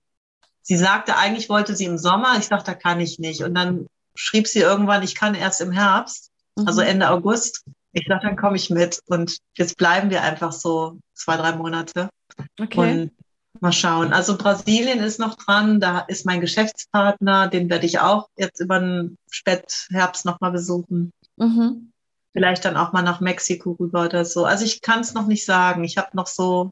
[0.65, 2.37] Sie sagte, eigentlich wollte sie im Sommer.
[2.39, 3.43] Ich dachte, da kann ich nicht.
[3.43, 6.67] Und dann schrieb sie irgendwann, ich kann erst im Herbst, mhm.
[6.67, 7.65] also Ende August.
[7.93, 9.01] Ich dachte, dann komme ich mit.
[9.07, 12.09] Und jetzt bleiben wir einfach so zwei, drei Monate.
[12.59, 13.03] Okay.
[13.03, 13.13] Und
[13.61, 14.13] mal schauen.
[14.13, 15.79] Also Brasilien ist noch dran.
[15.79, 17.49] Da ist mein Geschäftspartner.
[17.49, 21.13] Den werde ich auch jetzt über den Spätherbst nochmal besuchen.
[21.37, 21.93] Mhm.
[22.33, 24.47] Vielleicht dann auch mal nach Mexiko rüber oder so.
[24.47, 25.85] Also ich kann es noch nicht sagen.
[25.85, 26.71] Ich habe noch so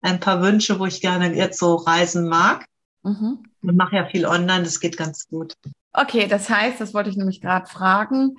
[0.00, 2.66] ein paar Wünsche, wo ich gerne jetzt so reisen mag.
[3.02, 3.44] Mhm.
[3.62, 5.54] Ich mache ja viel online, das geht ganz gut.
[5.92, 8.36] Okay, das heißt, das wollte ich nämlich gerade fragen.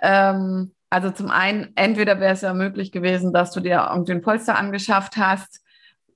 [0.00, 4.22] Ähm, also zum einen, entweder wäre es ja möglich gewesen, dass du dir irgendwie ein
[4.22, 5.60] Polster angeschafft hast,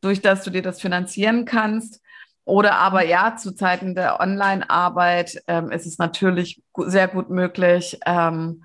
[0.01, 2.01] durch das du dir das finanzieren kannst.
[2.45, 8.65] Oder aber ja, zu Zeiten der Online-Arbeit ähm, ist es natürlich sehr gut möglich, ähm,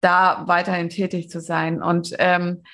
[0.00, 1.82] da weiterhin tätig zu sein.
[1.82, 2.64] Und ähm,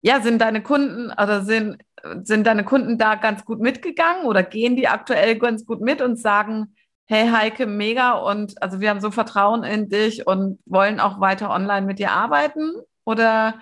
[0.00, 1.78] ja, sind deine Kunden oder sind,
[2.22, 6.18] sind deine Kunden da ganz gut mitgegangen oder gehen die aktuell ganz gut mit und
[6.18, 6.74] sagen,
[7.06, 11.50] hey Heike, mega und also wir haben so Vertrauen in dich und wollen auch weiter
[11.50, 12.72] online mit dir arbeiten?
[13.04, 13.60] Oder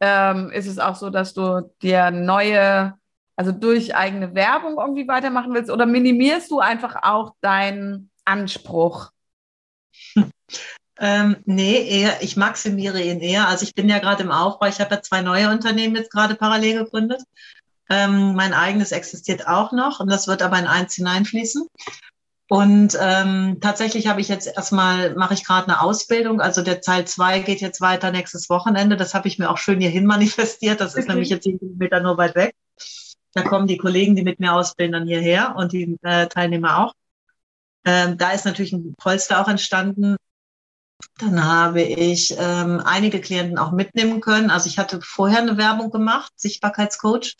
[0.00, 2.94] ähm, ist es auch so, dass du dir neue,
[3.36, 9.10] also durch eigene Werbung irgendwie weitermachen willst oder minimierst du einfach auch deinen Anspruch?
[10.98, 13.48] Ähm, nee, eher, ich maximiere ihn eher.
[13.48, 14.66] Also ich bin ja gerade im Aufbau.
[14.66, 17.22] Ich habe ja zwei neue Unternehmen jetzt gerade parallel gegründet.
[17.90, 21.68] Ähm, mein eigenes existiert auch noch und das wird aber in eins hineinfließen.
[22.48, 26.40] Und ähm, tatsächlich habe ich jetzt erstmal, mache ich gerade eine Ausbildung.
[26.40, 28.96] Also der Teil zwei geht jetzt weiter nächstes Wochenende.
[28.96, 30.80] Das habe ich mir auch schön hierhin manifestiert.
[30.80, 31.12] Das ist okay.
[31.12, 32.54] nämlich jetzt zehn Kilometer nur weit weg.
[33.34, 36.94] Da kommen die Kollegen, die mit mir ausbilden, dann hierher und die äh, Teilnehmer auch.
[37.84, 40.16] Ähm, da ist natürlich ein Polster auch entstanden,
[41.18, 44.50] dann habe ich ähm, einige Klienten auch mitnehmen können.
[44.50, 47.36] Also ich hatte vorher eine Werbung gemacht, Sichtbarkeitscoach.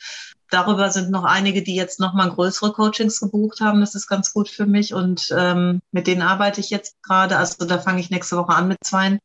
[0.50, 3.80] Darüber sind noch einige, die jetzt nochmal größere Coachings gebucht haben.
[3.80, 7.36] Das ist ganz gut für mich und ähm, mit denen arbeite ich jetzt gerade.
[7.36, 9.18] Also da fange ich nächste Woche an mit zwei.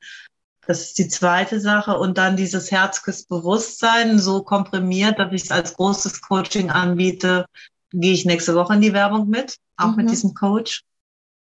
[0.65, 1.97] Das ist die zweite Sache.
[1.97, 7.45] Und dann dieses Herzküssbewusstsein so komprimiert, dass ich es als großes Coaching anbiete,
[7.91, 9.95] gehe ich nächste Woche in die Werbung mit, auch mhm.
[9.97, 10.84] mit diesem Coach.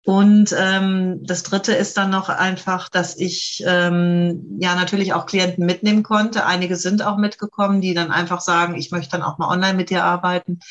[0.07, 5.65] Und ähm, das Dritte ist dann noch einfach, dass ich ähm, ja natürlich auch Klienten
[5.65, 6.45] mitnehmen konnte.
[6.45, 9.89] Einige sind auch mitgekommen, die dann einfach sagen, ich möchte dann auch mal online mit
[9.89, 10.61] dir arbeiten.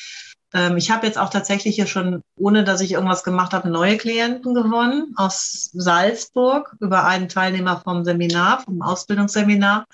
[0.54, 3.98] Ähm, ich habe jetzt auch tatsächlich hier schon, ohne dass ich irgendwas gemacht habe, neue
[3.98, 9.84] Klienten gewonnen aus Salzburg über einen Teilnehmer vom Seminar, vom Ausbildungsseminar.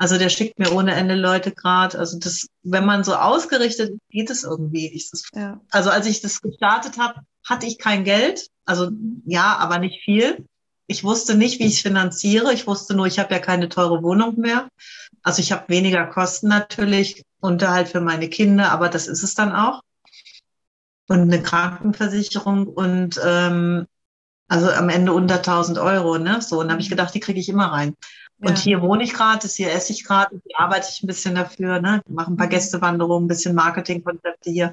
[0.00, 1.98] Also der schickt mir ohne Ende Leute gerade.
[1.98, 4.88] Also das, wenn man so ausgerichtet, geht es irgendwie.
[4.88, 5.60] Ich, das, ja.
[5.70, 8.48] Also als ich das gestartet habe, hatte ich kein Geld.
[8.64, 8.88] Also
[9.26, 10.46] ja, aber nicht viel.
[10.86, 12.54] Ich wusste nicht, wie ich es finanziere.
[12.54, 14.68] Ich wusste nur, ich habe ja keine teure Wohnung mehr.
[15.22, 19.52] Also ich habe weniger Kosten natürlich, Unterhalt für meine Kinder, aber das ist es dann
[19.52, 19.82] auch.
[21.08, 23.86] Und eine Krankenversicherung und ähm,
[24.48, 26.40] also am Ende unter 1000 Euro, ne?
[26.40, 27.94] So, und dann habe ich gedacht, die kriege ich immer rein.
[28.40, 28.64] Und ja.
[28.64, 32.00] hier wohne ich gerade, hier esse ich gerade, hier arbeite ich ein bisschen dafür, ne?
[32.08, 32.50] mache ein paar mhm.
[32.50, 34.72] Gästewanderungen, ein bisschen Marketingkonzepte hier.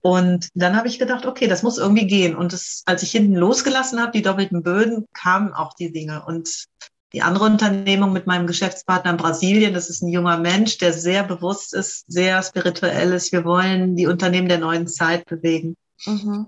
[0.00, 2.34] Und dann habe ich gedacht, okay, das muss irgendwie gehen.
[2.34, 6.24] Und das, als ich hinten losgelassen habe, die doppelten Böden, kamen auch die Dinge.
[6.24, 6.66] Und
[7.12, 11.22] die andere Unternehmung mit meinem Geschäftspartner in Brasilien, das ist ein junger Mensch, der sehr
[11.22, 13.30] bewusst ist, sehr spirituell ist.
[13.30, 15.76] Wir wollen die Unternehmen der neuen Zeit bewegen.
[16.06, 16.46] Mhm.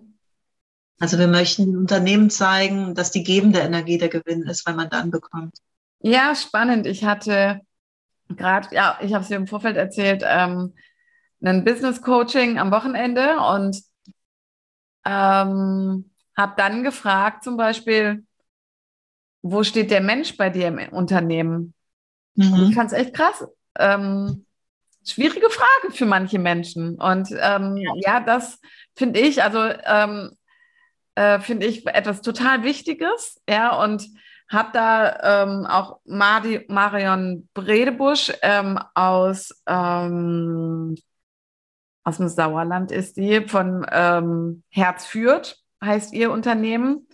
[0.98, 4.88] Also wir möchten den Unternehmen zeigen, dass die gebende Energie der Gewinn ist, weil man
[4.88, 5.59] dann bekommt.
[6.06, 6.86] Ja, spannend.
[6.86, 7.62] Ich hatte
[8.28, 10.74] gerade, ja, ich habe es dir im Vorfeld erzählt, ähm,
[11.42, 13.82] ein Business Coaching am Wochenende und
[15.06, 18.26] ähm, habe dann gefragt, zum Beispiel,
[19.40, 21.72] wo steht der Mensch bei dir im Unternehmen?
[22.34, 22.66] Mhm.
[22.68, 23.46] Ich fand es echt krass.
[23.78, 24.44] Ähm,
[25.06, 27.00] schwierige Frage für manche Menschen.
[27.00, 27.92] Und ähm, ja.
[27.96, 28.20] ja.
[28.20, 28.60] das
[28.94, 30.32] finde ich, also ähm,
[31.14, 33.40] äh, finde ich etwas total Wichtiges.
[33.48, 34.06] Ja, und
[34.48, 40.96] habe da ähm, auch Mari Marion Bredebusch ähm, aus, ähm,
[42.04, 47.09] aus dem Sauerland ist die, von ähm, Herz führt, heißt ihr Unternehmen.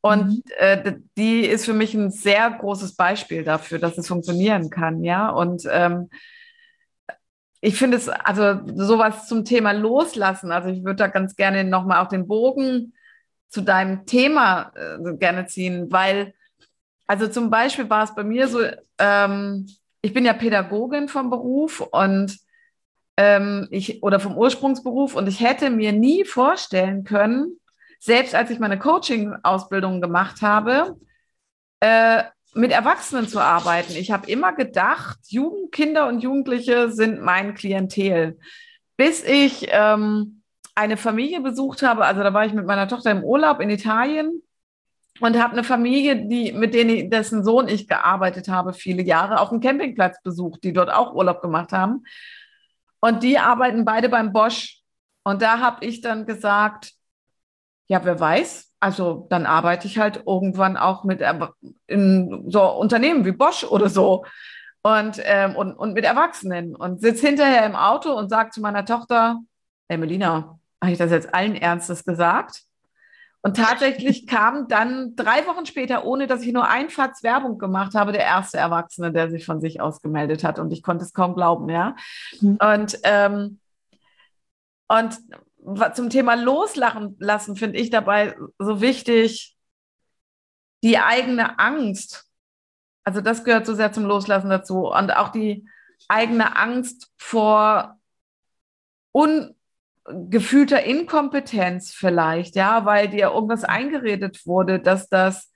[0.00, 0.42] Und mhm.
[0.58, 5.30] äh, die ist für mich ein sehr großes Beispiel dafür, dass es funktionieren kann, ja.
[5.30, 6.10] Und ähm,
[7.62, 12.02] ich finde es, also sowas zum Thema Loslassen, also ich würde da ganz gerne nochmal
[12.02, 12.92] auf den Bogen
[13.48, 16.34] zu deinem Thema äh, gerne ziehen, weil
[17.06, 18.60] also zum Beispiel war es bei mir so,
[18.98, 19.66] ähm,
[20.00, 22.38] ich bin ja Pädagogin vom Beruf und
[23.16, 27.58] ähm, ich oder vom Ursprungsberuf und ich hätte mir nie vorstellen können,
[28.00, 30.96] selbst als ich meine Coaching-Ausbildung gemacht habe,
[31.80, 33.94] äh, mit Erwachsenen zu arbeiten.
[33.96, 38.38] Ich habe immer gedacht, Jugend, Kinder und Jugendliche sind mein Klientel.
[38.96, 40.42] Bis ich ähm,
[40.74, 44.43] eine Familie besucht habe, also da war ich mit meiner Tochter im Urlaub in Italien
[45.20, 49.50] und habe eine Familie, die, mit denen dessen Sohn ich gearbeitet habe, viele Jahre, auf
[49.50, 52.04] dem Campingplatz besucht, die dort auch Urlaub gemacht haben.
[53.00, 54.80] Und die arbeiten beide beim Bosch.
[55.22, 56.92] Und da habe ich dann gesagt,
[57.86, 61.22] ja, wer weiß, also dann arbeite ich halt irgendwann auch mit
[61.86, 64.24] in so Unternehmen wie Bosch oder so
[64.82, 68.84] und, ähm, und, und mit Erwachsenen und sitze hinterher im Auto und sage zu meiner
[68.84, 69.38] Tochter,
[69.88, 72.64] hey Melina, habe ich das jetzt allen Ernstes gesagt?
[73.46, 78.22] Und tatsächlich kam dann drei Wochen später, ohne dass ich nur Einfahrtswerbung gemacht habe, der
[78.22, 80.58] erste Erwachsene, der sich von sich aus gemeldet hat.
[80.58, 81.94] Und ich konnte es kaum glauben, ja.
[82.40, 82.56] Mhm.
[82.58, 83.60] Und, ähm,
[84.88, 85.18] und
[85.94, 89.58] zum Thema Loslachen lassen finde ich dabei so wichtig,
[90.82, 92.24] die eigene Angst.
[93.04, 94.88] Also das gehört so sehr zum Loslassen dazu.
[94.88, 95.68] Und auch die
[96.08, 97.98] eigene Angst vor
[99.14, 99.54] un
[100.04, 105.50] gefühlter Inkompetenz vielleicht, ja, weil dir irgendwas eingeredet wurde, dass das,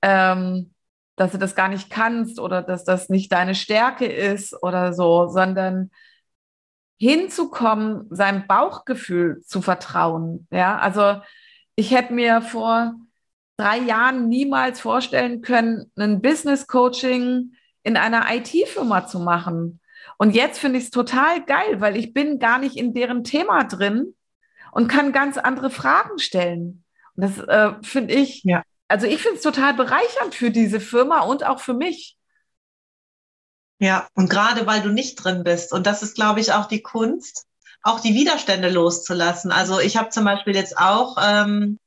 [0.00, 0.72] ähm,
[1.16, 5.28] dass du das gar nicht kannst oder dass das nicht deine Stärke ist oder so,
[5.28, 5.90] sondern
[6.98, 10.46] hinzukommen, seinem Bauchgefühl zu vertrauen.
[10.50, 11.20] Ja, also
[11.74, 12.94] ich hätte mir vor
[13.56, 17.52] drei Jahren niemals vorstellen können, ein Business Coaching
[17.82, 19.80] in einer IT-Firma zu machen.
[20.22, 23.64] Und jetzt finde ich es total geil, weil ich bin gar nicht in deren Thema
[23.64, 24.14] drin
[24.70, 26.84] und kann ganz andere Fragen stellen.
[27.16, 28.62] Und das äh, finde ich, ja.
[28.86, 32.16] also ich finde es total bereichernd für diese Firma und auch für mich.
[33.80, 35.72] Ja, und gerade weil du nicht drin bist.
[35.72, 37.48] Und das ist, glaube ich, auch die Kunst,
[37.82, 39.50] auch die Widerstände loszulassen.
[39.50, 41.80] Also ich habe zum Beispiel jetzt auch ähm,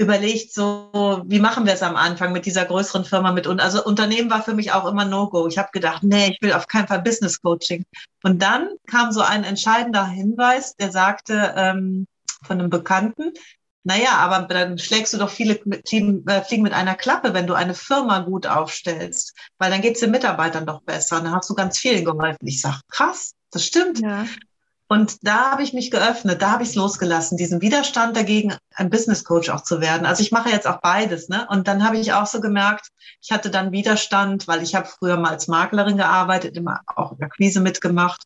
[0.00, 3.60] überlegt, so wie machen wir es am Anfang mit dieser größeren Firma mit uns.
[3.60, 5.46] Also Unternehmen war für mich auch immer No-Go.
[5.46, 7.84] Ich habe gedacht, nee, ich will auf keinen Fall Business Coaching.
[8.22, 12.06] Und dann kam so ein entscheidender Hinweis, der sagte ähm,
[12.42, 13.34] von einem Bekannten,
[13.84, 17.52] naja, aber dann schlägst du doch viele Fliegen, äh, Fliegen mit einer Klappe, wenn du
[17.52, 21.18] eine Firma gut aufstellst, weil dann geht es den Mitarbeitern doch besser.
[21.18, 22.46] Und dann hast du ganz vielen geholfen.
[22.46, 24.00] Ich sage, krass, das stimmt.
[24.00, 24.24] Ja.
[24.92, 28.90] Und da habe ich mich geöffnet, da habe ich es losgelassen, diesen Widerstand dagegen, ein
[28.90, 30.04] Business Coach auch zu werden.
[30.04, 31.46] Also ich mache jetzt auch beides, ne?
[31.48, 32.88] Und dann habe ich auch so gemerkt,
[33.22, 37.18] ich hatte dann Widerstand, weil ich habe früher mal als Maklerin gearbeitet, immer auch in
[37.18, 38.24] der Quise mitgemacht.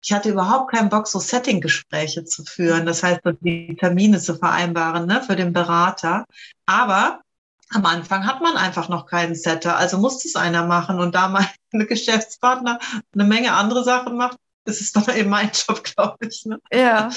[0.00, 5.06] Ich hatte überhaupt keinen Bock, so Setting-Gespräche zu führen, das heißt, die Termine zu vereinbaren,
[5.06, 6.26] ne, für den Berater.
[6.64, 7.22] Aber
[7.70, 11.00] am Anfang hat man einfach noch keinen Setter, also muss es einer machen.
[11.00, 11.48] Und da meine
[11.88, 12.78] Geschäftspartner
[13.12, 16.44] eine Menge andere Sachen macht, das ist doch eben mein Job, glaube ich.
[16.44, 16.60] Ne?
[16.70, 17.08] Ja.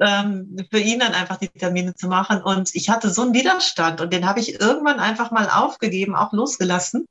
[0.00, 2.42] ähm, für ihn dann einfach die Termine zu machen.
[2.42, 6.32] Und ich hatte so einen Widerstand und den habe ich irgendwann einfach mal aufgegeben, auch
[6.32, 7.06] losgelassen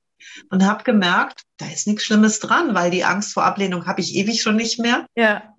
[0.50, 4.16] und habe gemerkt, da ist nichts Schlimmes dran, weil die Angst vor Ablehnung habe ich
[4.16, 5.06] ewig schon nicht mehr.
[5.16, 5.56] Ja.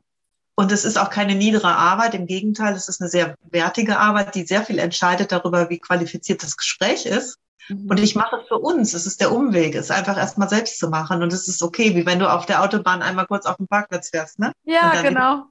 [0.54, 4.34] Und es ist auch keine niedere Arbeit, im Gegenteil, es ist eine sehr wertige Arbeit,
[4.34, 7.38] die sehr viel entscheidet darüber, wie qualifiziert das Gespräch ist.
[7.68, 8.04] Und mhm.
[8.04, 8.94] ich mache es für uns.
[8.94, 11.22] Es ist der Umweg, es einfach erstmal selbst zu machen.
[11.22, 14.10] Und es ist okay, wie wenn du auf der Autobahn einmal kurz auf den Parkplatz
[14.10, 14.52] fährst, ne?
[14.64, 15.44] Ja, genau.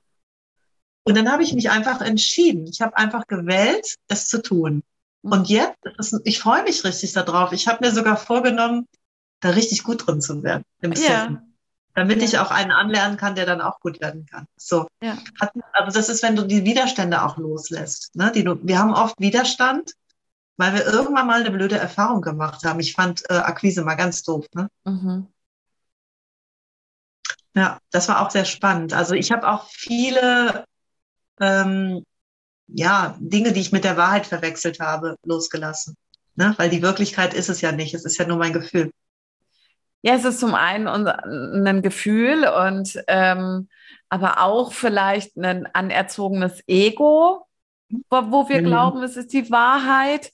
[1.03, 2.67] Und dann habe ich mich einfach entschieden.
[2.67, 4.83] Ich habe einfach gewählt, es zu tun.
[5.21, 5.31] Mhm.
[5.31, 7.51] Und jetzt, ist, ich freue mich richtig darauf.
[7.51, 8.87] Ich habe mir sogar vorgenommen,
[9.39, 10.63] da richtig gut drin zu werden.
[10.81, 11.41] Im ja.
[11.95, 12.23] Damit ja.
[12.25, 14.45] ich auch einen anlernen kann, der dann auch gut werden kann.
[14.55, 14.87] So.
[15.01, 15.17] Ja.
[15.73, 18.15] Also das ist, wenn du die Widerstände auch loslässt.
[18.15, 18.31] Ne?
[18.33, 19.93] Die du, wir haben oft Widerstand,
[20.59, 22.81] weil wir irgendwann mal eine blöde Erfahrung gemacht haben.
[22.81, 24.45] Ich fand äh, Akquise mal ganz doof.
[24.53, 24.69] Ne?
[24.83, 25.27] Mhm.
[27.55, 28.91] Ja, das war auch sehr spannend.
[28.91, 30.65] Also ich habe auch viele
[31.39, 32.03] ähm,
[32.67, 35.95] ja, Dinge, die ich mit der Wahrheit verwechselt habe, losgelassen.
[36.35, 36.53] Ne?
[36.57, 37.93] Weil die Wirklichkeit ist es ja nicht.
[37.93, 38.91] Es ist ja nur mein Gefühl.
[40.01, 43.69] Ja, es ist zum einen ein Gefühl und ähm,
[44.09, 47.45] aber auch vielleicht ein anerzogenes Ego,
[48.09, 48.65] wo, wo wir mhm.
[48.65, 50.33] glauben, es ist die Wahrheit.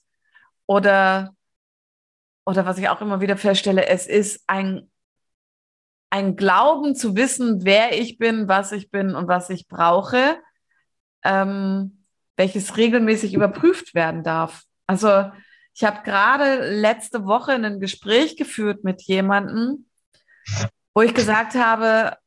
[0.67, 1.35] Oder,
[2.45, 4.89] oder was ich auch immer wieder feststelle, es ist ein,
[6.09, 10.37] ein Glauben zu wissen, wer ich bin, was ich bin und was ich brauche,
[11.23, 12.03] ähm,
[12.37, 14.63] welches regelmäßig überprüft werden darf.
[14.87, 15.31] Also
[15.73, 19.85] ich habe gerade letzte Woche ein Gespräch geführt mit jemandem,
[20.93, 22.17] wo ich gesagt habe,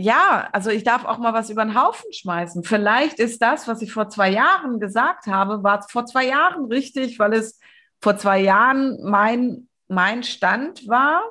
[0.00, 2.64] ja, also ich darf auch mal was über den Haufen schmeißen.
[2.64, 7.18] Vielleicht ist das, was ich vor zwei Jahren gesagt habe, war vor zwei Jahren richtig,
[7.18, 7.60] weil es
[8.00, 11.22] vor zwei Jahren mein, mein Stand war.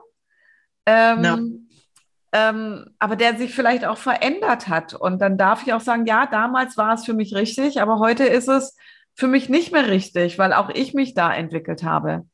[0.86, 1.38] Ähm, no.
[2.32, 4.94] ähm, aber der sich vielleicht auch verändert hat.
[4.94, 8.26] Und dann darf ich auch sagen, ja, damals war es für mich richtig, aber heute
[8.26, 8.76] ist es
[9.16, 12.26] für mich nicht mehr richtig, weil auch ich mich da entwickelt habe.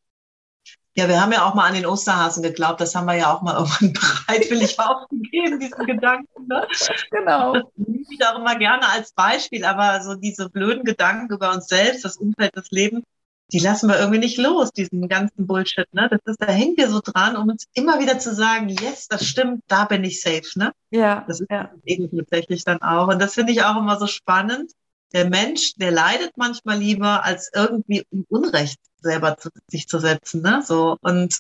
[0.98, 2.80] Ja, wir haben ja auch mal an den Osterhasen geglaubt.
[2.80, 6.48] Das haben wir ja auch mal irgendwann bereitwillig aufgegeben, diesen Gedanken.
[6.48, 6.66] Ne?
[7.12, 7.54] Genau.
[7.54, 9.66] Das nehme ich auch immer gerne als Beispiel.
[9.66, 13.04] Aber so diese blöden Gedanken über uns selbst, das Umfeld, das Leben,
[13.52, 15.94] die lassen wir irgendwie nicht los, diesen ganzen Bullshit.
[15.94, 16.08] Ne?
[16.10, 19.26] Das ist, da hängen wir so dran, um uns immer wieder zu sagen, yes, das
[19.26, 20.48] stimmt, da bin ich safe.
[20.56, 20.72] Ne?
[20.92, 21.26] Ja.
[21.28, 21.72] Das ist ja.
[21.84, 23.10] eben tatsächlich dann auch.
[23.10, 24.72] Und das finde ich auch immer so spannend.
[25.14, 30.42] Der Mensch, der leidet manchmal lieber, als irgendwie um Unrecht selber zu, sich zu setzen,
[30.42, 30.62] ne?
[30.66, 31.40] So und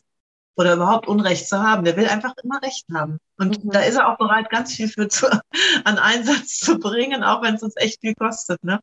[0.57, 1.83] oder überhaupt Unrecht zu haben.
[1.83, 3.19] Der will einfach immer Recht haben.
[3.37, 3.71] Und mhm.
[3.71, 5.27] da ist er auch bereit, ganz viel für zu,
[5.83, 8.63] an Einsatz zu bringen, auch wenn es uns echt viel kostet.
[8.63, 8.79] Ne?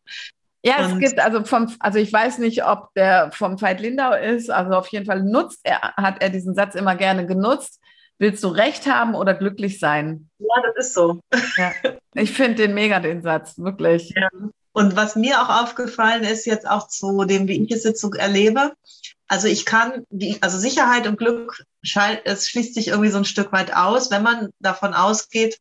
[0.65, 4.13] Ja, und es gibt also vom, also ich weiß nicht, ob der vom Veit Lindau
[4.13, 7.81] ist, also auf jeden Fall nutzt er, hat er diesen Satz immer gerne genutzt.
[8.19, 10.29] Willst du Recht haben oder glücklich sein?
[10.39, 11.21] Ja, das ist so.
[11.57, 11.73] Ja.
[12.15, 14.13] Ich finde den mega, den Satz, wirklich.
[14.15, 14.29] Ja.
[14.73, 18.11] Und was mir auch aufgefallen ist, jetzt auch zu dem, wie ich es jetzt so
[18.13, 18.73] erlebe,
[19.29, 21.65] also ich kann, die, also Sicherheit und Glück,
[22.25, 25.59] es schließt sich irgendwie so ein Stück weit aus, wenn man davon ausgeht,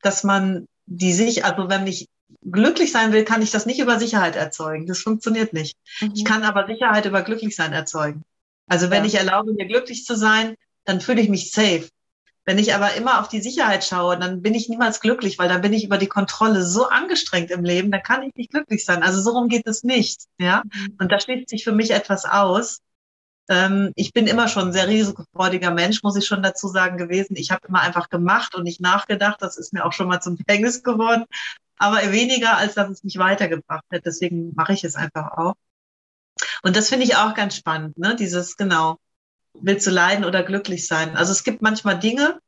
[0.00, 2.08] dass man die sich, also wenn ich
[2.50, 4.86] glücklich sein will, kann ich das nicht über Sicherheit erzeugen.
[4.86, 5.76] Das funktioniert nicht.
[6.00, 6.12] Mhm.
[6.14, 8.24] Ich kann aber Sicherheit über Glücklichsein erzeugen.
[8.66, 9.08] Also wenn ja.
[9.08, 11.88] ich erlaube, mir glücklich zu sein, dann fühle ich mich safe.
[12.44, 15.60] Wenn ich aber immer auf die Sicherheit schaue, dann bin ich niemals glücklich, weil dann
[15.60, 19.02] bin ich über die Kontrolle so angestrengt im Leben, dann kann ich nicht glücklich sein.
[19.02, 20.22] Also so rum geht es nicht.
[20.38, 20.62] Ja?
[20.64, 20.96] Mhm.
[20.98, 22.80] Und da schließt sich für mich etwas aus.
[23.48, 27.36] Ähm, ich bin immer schon ein sehr risikofreudiger Mensch, muss ich schon dazu sagen gewesen.
[27.36, 29.40] Ich habe immer einfach gemacht und nicht nachgedacht.
[29.40, 31.24] Das ist mir auch schon mal zum Verhängnis geworden.
[31.78, 34.02] Aber weniger, als dass es mich weitergebracht hat.
[34.04, 35.54] Deswegen mache ich es einfach auch.
[36.62, 38.16] Und das finde ich auch ganz spannend, ne?
[38.16, 38.98] Dieses, genau,
[39.54, 41.16] willst du leiden oder glücklich sein?
[41.16, 42.40] Also es gibt manchmal Dinge,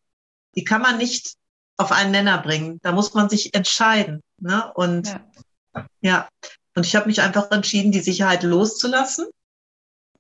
[0.54, 1.34] die kann man nicht
[1.76, 2.78] auf einen Nenner bringen.
[2.82, 4.22] Da muss man sich entscheiden.
[4.40, 4.72] Ne?
[4.74, 6.28] Und ja, ja.
[6.74, 9.26] und ich habe mich einfach entschieden, die Sicherheit loszulassen.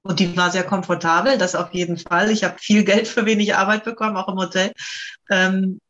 [0.02, 2.30] Und die war sehr komfortabel, das auf jeden Fall.
[2.30, 4.72] Ich habe viel Geld für wenig Arbeit bekommen, auch im Hotel.
[5.30, 5.80] Ähm,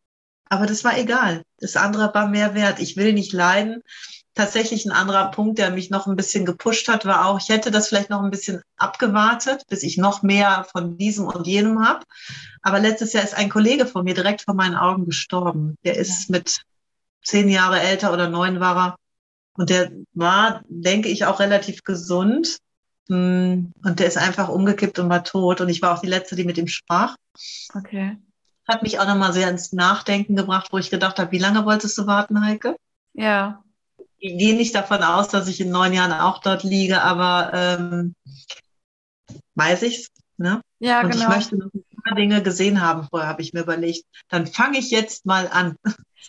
[0.49, 1.43] aber das war egal.
[1.59, 2.79] Das andere war mehr wert.
[2.79, 3.83] Ich will nicht leiden
[4.35, 7.71] tatsächlich ein anderer Punkt, der mich noch ein bisschen gepusht hat, war auch, ich hätte
[7.71, 12.05] das vielleicht noch ein bisschen abgewartet, bis ich noch mehr von diesem und jenem habe.
[12.63, 15.77] Aber letztes Jahr ist ein Kollege von mir direkt vor meinen Augen gestorben.
[15.85, 16.63] Der ist mit
[17.23, 18.97] zehn Jahre älter oder neun war er.
[19.57, 22.59] Und der war, denke ich, auch relativ gesund.
[23.09, 25.61] Hm, und der ist einfach umgekippt und war tot.
[25.61, 27.17] Und ich war auch die Letzte, die mit ihm sprach.
[27.73, 28.19] Okay.
[28.67, 31.97] Hat mich auch nochmal sehr ins Nachdenken gebracht, wo ich gedacht habe, wie lange wolltest
[31.99, 32.77] du warten, Heike?
[33.13, 33.64] Ja
[34.25, 38.15] ich gehe nicht davon aus, dass ich in neun Jahren auch dort liege, aber ähm,
[39.55, 40.09] weiß ich's.
[40.39, 40.63] Ne?
[40.79, 41.25] Ja, Und genau.
[41.25, 44.07] ich möchte noch ein paar Dinge gesehen haben, vorher habe ich mir überlegt.
[44.31, 45.77] Dann fange ich jetzt mal an.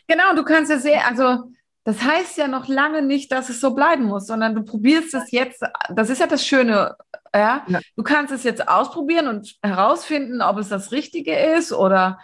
[0.08, 1.50] Genau, du kannst ja sehen, also
[1.86, 5.32] das heißt ja noch lange nicht, dass es so bleiben muss, sondern du probierst es
[5.32, 5.64] jetzt.
[5.90, 6.98] Das ist ja das Schöne.
[7.34, 7.64] Ja?
[7.66, 7.80] ja.
[7.96, 12.20] Du kannst es jetzt ausprobieren und herausfinden, ob es das Richtige ist oder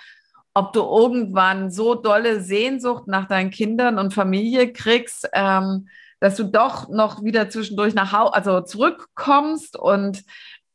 [0.54, 5.88] ob du irgendwann so dolle Sehnsucht nach deinen Kindern und Familie kriegst, ähm,
[6.20, 10.24] dass du doch noch wieder zwischendurch nach Hause, also zurückkommst und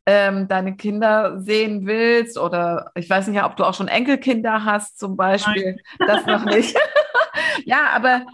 [0.07, 4.98] ähm, deine Kinder sehen willst oder ich weiß nicht, ob du auch schon Enkelkinder hast
[4.98, 6.07] zum Beispiel, Nein.
[6.09, 6.76] das noch nicht.
[7.64, 8.24] ja, aber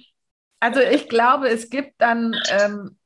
[0.61, 2.99] also ich glaube, es gibt dann ähm,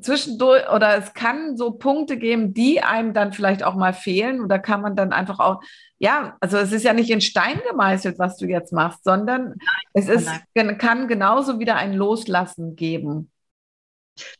[0.00, 4.48] zwischendurch oder es kann so Punkte geben, die einem dann vielleicht auch mal fehlen und
[4.48, 5.62] da kann man dann einfach auch,
[5.98, 9.58] ja, also es ist ja nicht in Stein gemeißelt, was du jetzt machst, sondern nein,
[9.92, 10.78] es ist, nein.
[10.78, 13.30] kann genauso wieder ein Loslassen geben.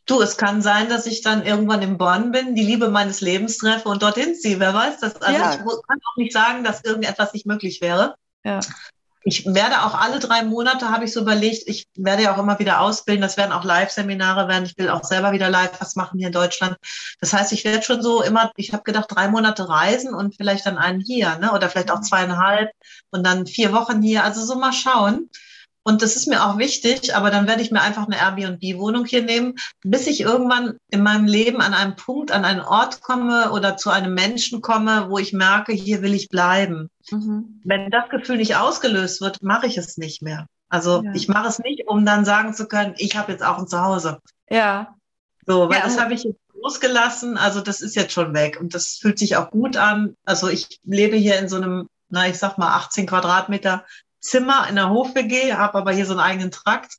[0.05, 3.57] Du, es kann sein, dass ich dann irgendwann in Bonn bin, die Liebe meines Lebens
[3.59, 4.61] treffe und dorthin ziehe.
[4.61, 5.21] Wer weiß das?
[5.23, 5.53] Also ja.
[5.53, 8.17] ich kann auch nicht sagen, dass irgendetwas nicht möglich wäre.
[8.45, 8.61] Ja.
[9.25, 12.59] Ich werde auch alle drei Monate, habe ich so überlegt, ich werde ja auch immer
[12.59, 13.23] wieder ausbilden.
[13.23, 14.65] Das werden auch Live-Seminare werden.
[14.65, 16.77] Ich will auch selber wieder live was machen hier in Deutschland.
[17.21, 20.67] Das heißt, ich werde schon so immer, ich habe gedacht, drei Monate reisen und vielleicht
[20.67, 21.53] dann einen hier, ne?
[21.53, 22.71] Oder vielleicht auch zweieinhalb
[23.11, 24.25] und dann vier Wochen hier.
[24.25, 25.31] Also so mal schauen.
[25.85, 29.23] Und das ist mir auch wichtig, aber dann werde ich mir einfach eine Airbnb-Wohnung hier
[29.23, 33.77] nehmen, bis ich irgendwann in meinem Leben an einem Punkt, an einen Ort komme oder
[33.77, 36.89] zu einem Menschen komme, wo ich merke, hier will ich bleiben.
[37.11, 37.61] Mhm.
[37.65, 40.47] Wenn das Gefühl nicht ausgelöst wird, mache ich es nicht mehr.
[40.69, 41.13] Also ja.
[41.15, 44.21] ich mache es nicht, um dann sagen zu können, ich habe jetzt auch ein Zuhause.
[44.49, 44.95] Ja.
[45.47, 45.85] So, weil ja.
[45.85, 47.37] das habe ich jetzt losgelassen.
[47.37, 50.15] Also das ist jetzt schon weg und das fühlt sich auch gut an.
[50.25, 53.85] Also ich lebe hier in so einem, na ich sag mal 18 Quadratmeter
[54.23, 56.95] Zimmer in der Hof-WG, habe aber hier so einen eigenen Trakt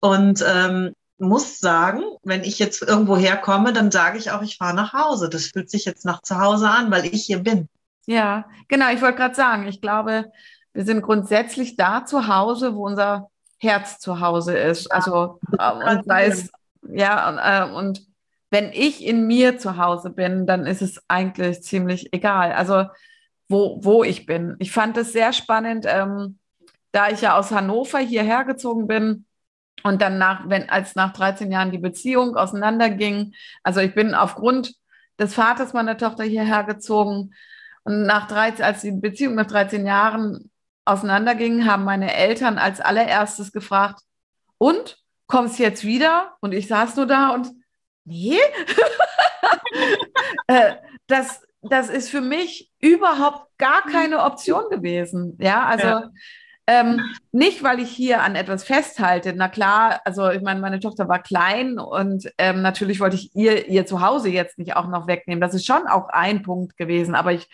[0.00, 4.74] und ähm, muss sagen, wenn ich jetzt irgendwo herkomme, dann sage ich auch, ich fahre
[4.74, 5.28] nach Hause.
[5.28, 7.68] Das fühlt sich jetzt nach zu Hause an, weil ich hier bin.
[8.06, 8.90] Ja, genau.
[8.92, 10.32] Ich wollte gerade sagen, ich glaube,
[10.72, 13.28] wir sind grundsätzlich da zu Hause, wo unser
[13.58, 14.90] Herz zu Hause ist.
[14.90, 16.50] Also äh, und da ist
[16.88, 18.06] ja äh, und
[18.50, 22.52] wenn ich in mir zu Hause bin, dann ist es eigentlich ziemlich egal.
[22.52, 22.86] Also
[23.50, 24.56] wo, wo ich bin.
[24.58, 26.38] Ich fand es sehr spannend, ähm,
[26.92, 29.26] da ich ja aus Hannover hierher gezogen bin
[29.82, 34.74] und dann nach, wenn, als nach 13 Jahren die Beziehung auseinanderging, also ich bin aufgrund
[35.18, 37.34] des Vaters meiner Tochter hierher gezogen
[37.82, 40.50] und nach 13, als die Beziehung nach 13 Jahren
[40.84, 44.00] auseinanderging, haben meine Eltern als allererstes gefragt,
[44.60, 46.36] und kommst jetzt wieder?
[46.40, 47.50] Und ich saß nur da und
[48.04, 48.36] nee,
[50.46, 50.74] äh,
[51.06, 53.92] das, das ist für mich überhaupt gar mhm.
[53.92, 55.36] keine Option gewesen.
[55.40, 56.10] Ja, also ja.
[56.66, 57.00] Ähm,
[57.32, 59.32] nicht, weil ich hier an etwas festhalte.
[59.34, 63.66] Na klar, also ich meine, meine Tochter war klein und ähm, natürlich wollte ich ihr
[63.66, 65.40] ihr Zuhause jetzt nicht auch noch wegnehmen.
[65.40, 67.16] Das ist schon auch ein Punkt gewesen.
[67.16, 67.48] Aber ich,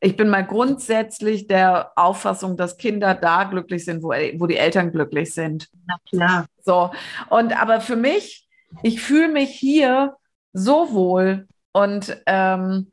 [0.00, 4.90] ich bin mal grundsätzlich der Auffassung, dass Kinder da glücklich sind, wo, wo die Eltern
[4.90, 5.68] glücklich sind.
[5.86, 6.46] Na klar.
[6.64, 6.90] So.
[7.30, 8.48] Und aber für mich,
[8.82, 10.16] ich fühle mich hier
[10.52, 12.90] so wohl und ähm,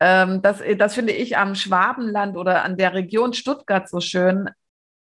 [0.00, 4.50] ähm, das, das finde ich am Schwabenland oder an der Region Stuttgart so schön.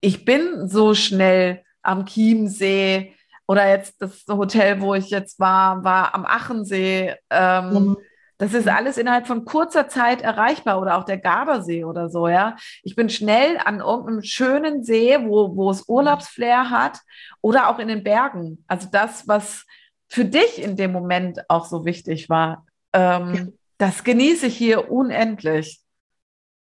[0.02, 3.14] Ich bin so schnell am Chiemsee
[3.48, 7.16] oder jetzt das Hotel, wo ich jetzt war, war am Achensee.
[7.30, 7.98] Ähm, mhm.
[8.40, 12.56] Das ist alles innerhalb von kurzer Zeit erreichbar oder auch der Gardasee oder so, ja.
[12.84, 17.00] Ich bin schnell an irgendeinem schönen See, wo, wo es Urlaubsflair hat
[17.42, 18.64] oder auch in den Bergen.
[18.68, 19.66] Also das, was
[20.08, 22.66] für dich in dem Moment auch so wichtig war.
[22.94, 25.82] Ähm, das genieße ich hier unendlich.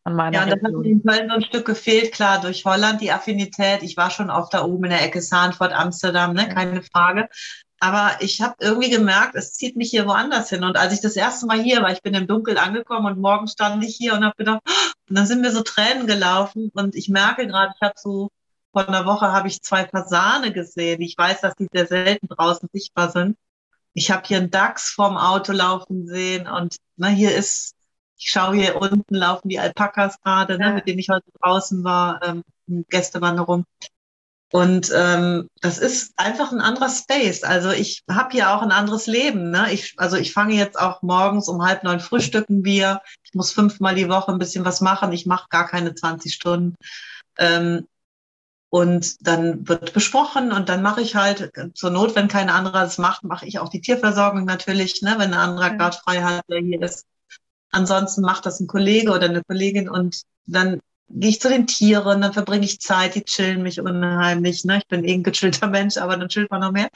[0.05, 3.01] An meiner ja, das hat mir in Köln so ein Stück gefehlt, klar, durch Holland
[3.01, 3.83] die Affinität.
[3.83, 7.29] Ich war schon oft da oben in der Ecke Sahnford, Amsterdam, ne, keine Frage.
[7.81, 10.65] Aber ich habe irgendwie gemerkt, es zieht mich hier woanders hin.
[10.65, 13.47] Und als ich das erste Mal hier war, ich bin im Dunkeln angekommen und morgen
[13.47, 14.63] stand ich hier und habe gedacht,
[15.09, 16.71] und dann sind mir so Tränen gelaufen.
[16.75, 18.31] Und ich merke gerade, ich habe so
[18.73, 21.01] vor einer Woche habe ich zwei Fasane gesehen.
[21.01, 23.37] Ich weiß, dass die sehr selten draußen sichtbar sind.
[23.99, 27.75] Ich habe hier einen Dachs vorm Auto laufen sehen und na, hier ist,
[28.17, 32.23] ich schaue hier unten laufen die Alpakas gerade, ne, mit denen ich heute draußen war,
[32.23, 32.45] ähm,
[32.89, 33.65] Gästewanderung.
[34.53, 37.43] Und ähm, das ist einfach ein anderer Space.
[37.43, 39.51] Also ich habe hier auch ein anderes Leben.
[39.51, 39.73] Ne?
[39.73, 43.03] Ich, also ich fange jetzt auch morgens um halb neun frühstücken wir.
[43.25, 45.13] Ich muss fünfmal die Woche ein bisschen was machen.
[45.13, 46.77] Ich mache gar keine 20 Stunden.
[47.37, 47.89] Ähm,
[48.71, 52.99] und dann wird besprochen und dann mache ich halt zur Not, wenn kein anderer das
[52.99, 56.61] macht, mache ich auch die Tierversorgung natürlich, ne, wenn ein anderer gerade frei hat, der
[56.61, 57.07] hier ist.
[57.71, 62.21] Ansonsten macht das ein Kollege oder eine Kollegin und dann gehe ich zu den Tieren,
[62.21, 64.65] dann verbringe ich Zeit, die chillen mich unheimlich.
[64.65, 64.79] Ne?
[64.79, 66.89] Ich bin eh ein gechillter Mensch, aber dann chillt man noch mehr.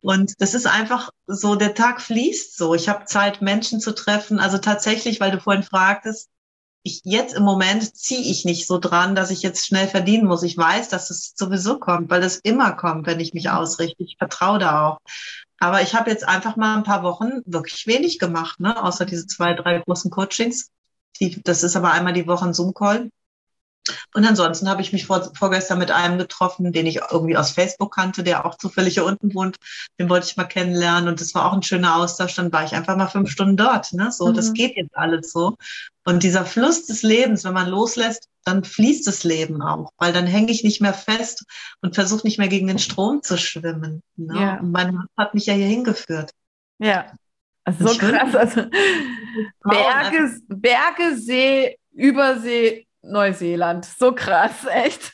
[0.00, 2.74] Und das ist einfach so, der Tag fließt so.
[2.74, 4.38] Ich habe Zeit, Menschen zu treffen.
[4.38, 6.28] Also tatsächlich, weil du vorhin fragtest,
[6.84, 10.42] ich jetzt im Moment ziehe ich nicht so dran, dass ich jetzt schnell verdienen muss.
[10.42, 14.02] Ich weiß, dass es sowieso kommt, weil es immer kommt, wenn ich mich ausrichte.
[14.04, 14.98] Ich vertraue da auch.
[15.58, 18.82] Aber ich habe jetzt einfach mal ein paar Wochen wirklich wenig gemacht, ne?
[18.82, 20.70] außer diese zwei, drei großen Coachings.
[21.20, 23.08] Die, das ist aber einmal die Woche ein Zoom-Call.
[24.14, 27.94] Und ansonsten habe ich mich vor, vorgestern mit einem getroffen, den ich irgendwie aus Facebook
[27.94, 29.56] kannte, der auch zufällig hier unten wohnt.
[29.98, 32.34] Den wollte ich mal kennenlernen und das war auch ein schöner Austausch.
[32.34, 33.92] Dann war ich einfach mal fünf Stunden dort.
[33.92, 34.10] Ne?
[34.10, 34.34] So, mhm.
[34.34, 35.56] das geht jetzt alles so.
[36.04, 40.26] Und dieser Fluss des Lebens, wenn man loslässt, dann fließt das Leben auch, weil dann
[40.26, 41.44] hänge ich nicht mehr fest
[41.80, 44.02] und versuche nicht mehr gegen den Strom zu schwimmen.
[44.16, 44.38] Ne?
[44.38, 44.60] Ja.
[44.60, 46.30] Und mein Mann hat mich ja hier hingeführt.
[46.78, 47.06] Ja.
[47.64, 48.34] Also so krass.
[48.34, 48.64] Also
[49.64, 53.84] Berge, Berge, See, Übersee, Neuseeland.
[53.84, 55.12] So krass, echt.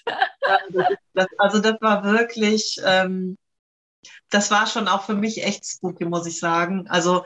[1.14, 3.36] Das, also das war wirklich, ähm,
[4.30, 6.86] das war schon auch für mich echt spooky, muss ich sagen.
[6.88, 7.24] Also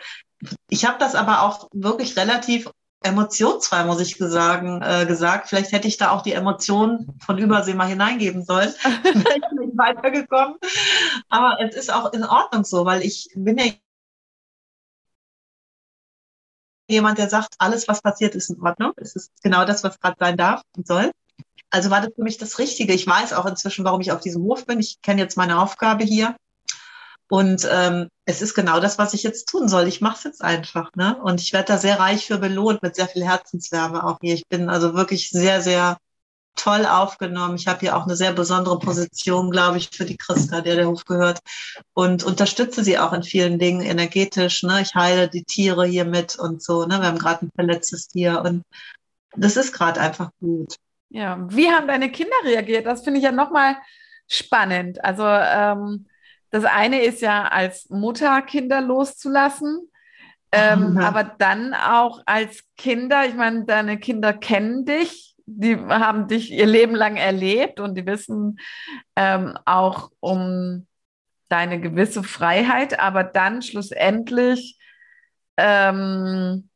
[0.69, 2.69] ich habe das aber auch wirklich relativ
[3.03, 5.49] emotionsfrei, muss ich sagen, äh, gesagt.
[5.49, 8.73] Vielleicht hätte ich da auch die Emotionen von Übersee mal hineingeben sollen.
[8.83, 10.57] Wäre ich nicht weitergekommen.
[11.29, 13.67] Aber es ist auch in Ordnung so, weil ich bin ja
[16.95, 18.93] jemand, der sagt, alles, was passiert, ist in Ordnung.
[18.97, 21.11] Es ist genau das, was gerade sein darf und soll.
[21.71, 22.93] Also war das für mich das Richtige.
[22.93, 24.81] Ich weiß auch inzwischen, warum ich auf diesem Hof bin.
[24.81, 26.37] Ich kenne jetzt meine Aufgabe hier.
[27.29, 29.89] Und ähm, es ist genau das, was ich jetzt tun soll.
[29.89, 30.91] Ich mache es jetzt einfach.
[30.95, 31.17] Ne?
[31.23, 34.35] Und ich werde da sehr reich für belohnt, mit sehr viel Herzenswärme auch hier.
[34.35, 35.97] Ich bin also wirklich sehr, sehr
[36.55, 37.57] toll aufgenommen.
[37.57, 40.89] Ich habe hier auch eine sehr besondere Position, glaube ich, für die Christa, der der
[40.89, 41.41] Hof gehört.
[41.93, 44.63] Und unterstütze sie auch in vielen Dingen energetisch.
[44.63, 44.81] Ne?
[44.83, 46.87] Ich heile die Tiere hier mit und so.
[46.87, 47.01] Ne?
[47.01, 48.43] Wir haben gerade ein verletztes Tier.
[48.43, 48.63] Und
[49.37, 50.77] das ist gerade einfach gut.
[51.11, 52.87] Ja, wie haben deine Kinder reagiert?
[52.87, 53.77] Das finde ich ja nochmal
[54.29, 55.05] spannend.
[55.05, 56.07] Also ähm,
[56.51, 59.91] das eine ist ja als Mutter Kinder loszulassen,
[60.53, 60.99] ähm, mhm.
[60.99, 66.67] aber dann auch als Kinder, ich meine, deine Kinder kennen dich, die haben dich ihr
[66.67, 68.59] Leben lang erlebt und die wissen
[69.17, 70.87] ähm, auch um
[71.49, 74.79] deine gewisse Freiheit, aber dann schlussendlich,
[75.57, 76.69] ähm,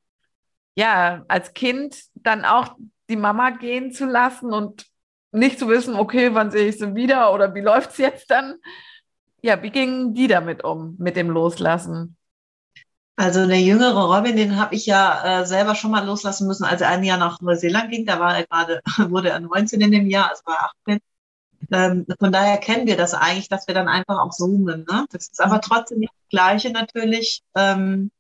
[0.77, 2.77] ja, als Kind dann auch
[3.09, 4.87] die Mama gehen zu lassen und
[5.33, 8.57] nicht zu wissen, okay, wann sehe ich sie wieder oder wie läuft es jetzt dann?
[9.41, 12.18] Ja, wie gingen die damit um, mit dem Loslassen?
[13.19, 16.83] Also der jüngere Robin, den habe ich ja äh, selber schon mal loslassen müssen, als
[16.83, 18.07] er ein Jahr nach Neuseeland ging.
[18.07, 21.01] Da war er gerade, wurde er 19 in dem Jahr, also war 18.
[21.73, 24.87] Ähm, von daher kennen wir das eigentlich, dass wir dann einfach auch zoomen.
[24.89, 25.05] Ne?
[25.11, 27.43] Das ist aber trotzdem das Gleiche natürlich.
[27.57, 28.13] Ähm,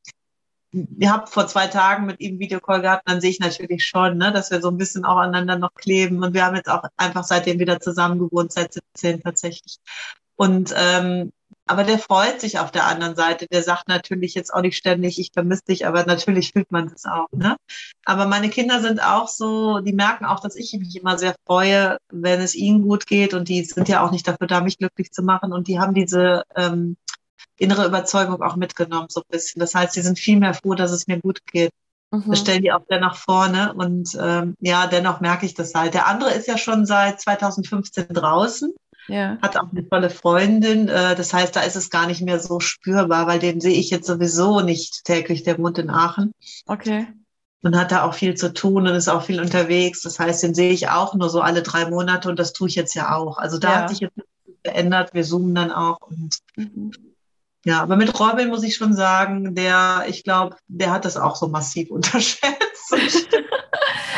[0.72, 4.32] ihr habt vor zwei Tagen mit ihm Videocall gehabt, dann sehe ich natürlich schon, ne,
[4.32, 6.24] dass wir so ein bisschen auch aneinander noch kleben.
[6.24, 9.78] Und wir haben jetzt auch einfach seitdem wieder zusammen gewohnt, seit 17 tatsächlich.
[10.34, 11.30] Und ähm,
[11.68, 13.46] aber der freut sich auf der anderen Seite.
[13.46, 17.04] Der sagt natürlich jetzt auch nicht ständig, ich vermisse dich, aber natürlich fühlt man das
[17.04, 17.28] auch.
[17.32, 17.56] Ne?
[18.04, 21.98] Aber meine Kinder sind auch so, die merken auch, dass ich mich immer sehr freue,
[22.10, 23.34] wenn es ihnen gut geht.
[23.34, 25.52] Und die sind ja auch nicht dafür da, mich glücklich zu machen.
[25.52, 26.96] Und die haben diese ähm,
[27.58, 29.60] innere Überzeugung auch mitgenommen, so ein bisschen.
[29.60, 31.70] Das heißt, sie sind viel mehr froh, dass es mir gut geht.
[32.10, 32.24] Mhm.
[32.30, 33.74] Das stellen die auch dann nach vorne.
[33.74, 35.92] Und ähm, ja, dennoch merke ich das halt.
[35.92, 38.74] Der andere ist ja schon seit 2015 draußen.
[39.08, 39.38] Ja.
[39.40, 40.88] Hat auch eine tolle Freundin.
[40.88, 43.90] Äh, das heißt, da ist es gar nicht mehr so spürbar, weil den sehe ich
[43.90, 46.32] jetzt sowieso nicht täglich, der Mund in Aachen.
[46.66, 47.06] Okay.
[47.62, 50.02] Und hat da auch viel zu tun und ist auch viel unterwegs.
[50.02, 52.76] Das heißt, den sehe ich auch nur so alle drei Monate und das tue ich
[52.76, 53.38] jetzt ja auch.
[53.38, 53.76] Also da ja.
[53.80, 54.14] hat sich jetzt
[54.62, 55.14] geändert.
[55.14, 56.92] Wir zoomen dann auch und mhm.
[57.64, 61.36] Ja, aber mit Robin muss ich schon sagen, der, ich glaube, der hat das auch
[61.36, 62.94] so massiv unterschätzt.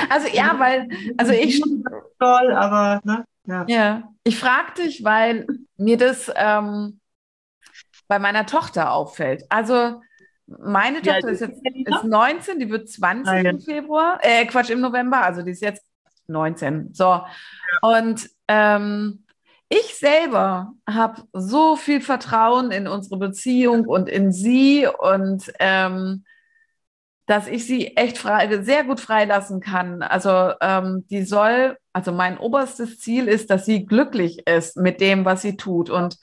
[0.08, 1.60] also ja, weil, also ich
[2.20, 3.64] toll, aber ne, ja.
[3.68, 4.02] ja.
[4.24, 5.46] Ich frage dich, weil
[5.76, 7.00] mir das ähm,
[8.08, 9.44] bei meiner Tochter auffällt.
[9.48, 10.00] Also
[10.46, 13.46] meine Tochter ja, ist jetzt ist 19, die wird 20 Nein.
[13.46, 15.84] im Februar, äh, Quatsch, im November, also die ist jetzt
[16.26, 16.92] 19.
[16.92, 17.22] So.
[17.82, 19.24] Und ähm,
[19.68, 26.24] ich selber habe so viel Vertrauen in unsere Beziehung und in sie und ähm,
[27.26, 30.02] dass ich sie echt frei, sehr gut freilassen kann.
[30.02, 35.24] Also ähm, die soll, also mein oberstes Ziel ist, dass sie glücklich ist mit dem,
[35.24, 35.90] was sie tut.
[35.90, 36.16] Und,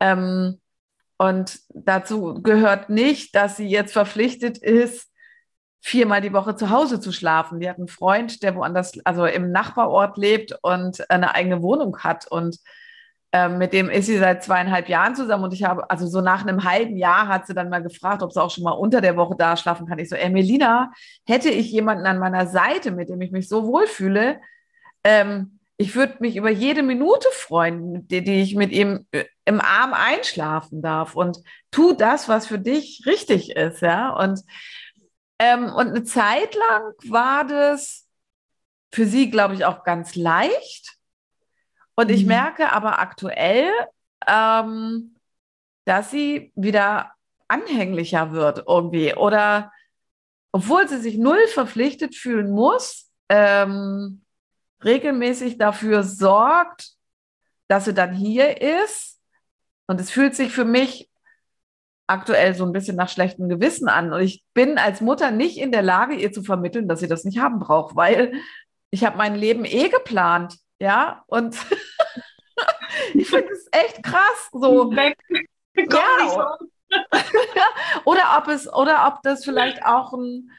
[0.00, 0.60] ähm,
[1.18, 5.08] und dazu gehört nicht, dass sie jetzt verpflichtet ist,
[5.80, 7.60] viermal die Woche zu Hause zu schlafen.
[7.60, 12.26] Die hat einen Freund, der woanders, also im Nachbarort lebt und eine eigene Wohnung hat.
[12.28, 12.58] Und
[13.32, 16.42] ähm, mit dem ist sie seit zweieinhalb Jahren zusammen und ich habe, also so nach
[16.42, 19.16] einem halben Jahr hat sie dann mal gefragt, ob sie auch schon mal unter der
[19.16, 19.98] Woche da schlafen kann.
[19.98, 20.92] Ich so, Melina,
[21.26, 24.38] hätte ich jemanden an meiner Seite, mit dem ich mich so wohlfühle,
[25.04, 29.60] ähm, ich würde mich über jede Minute freuen, die, die ich mit ihm äh, im
[29.60, 31.38] Arm einschlafen darf und
[31.70, 34.10] tu das, was für dich richtig ist, ja.
[34.10, 34.40] Und,
[35.38, 38.06] ähm, und eine Zeit lang war das
[38.92, 40.98] für sie, glaube ich, auch ganz leicht
[41.94, 42.28] und ich mhm.
[42.28, 43.70] merke aber aktuell,
[44.26, 45.16] ähm,
[45.84, 47.12] dass sie wieder
[47.48, 49.72] anhänglicher wird irgendwie oder
[50.52, 54.21] obwohl sie sich null verpflichtet fühlen muss, ähm,
[54.84, 56.92] regelmäßig dafür sorgt,
[57.68, 59.20] dass sie dann hier ist.
[59.86, 61.10] Und es fühlt sich für mich
[62.06, 64.12] aktuell so ein bisschen nach schlechtem Gewissen an.
[64.12, 67.24] Und ich bin als Mutter nicht in der Lage, ihr zu vermitteln, dass sie das
[67.24, 68.34] nicht haben braucht, weil
[68.90, 70.56] ich habe mein Leben eh geplant.
[70.78, 71.56] Ja, und
[73.14, 74.50] ich finde es echt krass.
[74.52, 74.90] So.
[74.94, 75.16] Weg.
[75.76, 76.58] Ja.
[78.04, 80.50] oder ob es, oder ob das vielleicht auch ein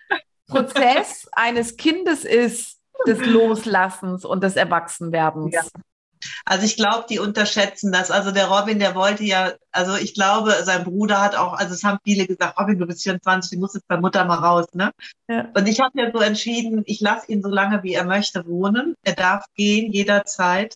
[0.48, 5.54] Prozess eines Kindes ist, des Loslassens und des Erwachsenwerdens.
[5.54, 5.62] Ja.
[6.46, 8.12] Also ich glaube, die unterschätzen das.
[8.12, 11.84] Also der Robin, der wollte ja, also ich glaube, sein Bruder hat auch, also es
[11.84, 14.92] haben viele gesagt, Robin, du bist 24, du musst jetzt bei Mutter mal raus, ne?
[15.28, 15.50] Ja.
[15.54, 18.96] Und ich habe ja so entschieden, ich lasse ihn so lange, wie er möchte, wohnen.
[19.04, 20.76] Er darf gehen jederzeit.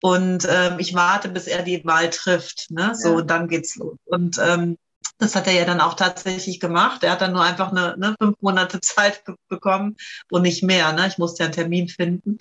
[0.00, 2.70] Und ähm, ich warte, bis er die Wahl trifft.
[2.70, 2.94] Ne?
[2.94, 3.14] So, ja.
[3.16, 3.96] und dann geht's los.
[4.04, 4.76] Und ähm,
[5.18, 7.02] das hat er ja dann auch tatsächlich gemacht.
[7.02, 9.96] Er hat dann nur einfach eine, eine fünf Monate Zeit bekommen
[10.30, 10.92] und nicht mehr.
[10.92, 11.06] Ne?
[11.08, 12.38] Ich musste ja einen Termin finden.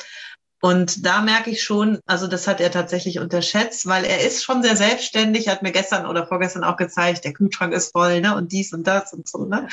[0.59, 4.63] Und da merke ich schon, also das hat er tatsächlich unterschätzt, weil er ist schon
[4.63, 8.51] sehr selbstständig, hat mir gestern oder vorgestern auch gezeigt, der Kühlschrank ist voll, ne, und
[8.51, 9.68] dies und das und so, ne.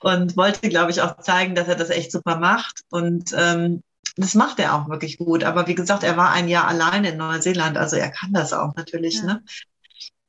[0.00, 2.82] Und wollte, glaube ich, auch zeigen, dass er das echt super macht.
[2.90, 3.82] Und ähm,
[4.16, 5.44] das macht er auch wirklich gut.
[5.44, 8.74] Aber wie gesagt, er war ein Jahr allein in Neuseeland, also er kann das auch
[8.74, 9.24] natürlich, ja.
[9.24, 9.44] ne.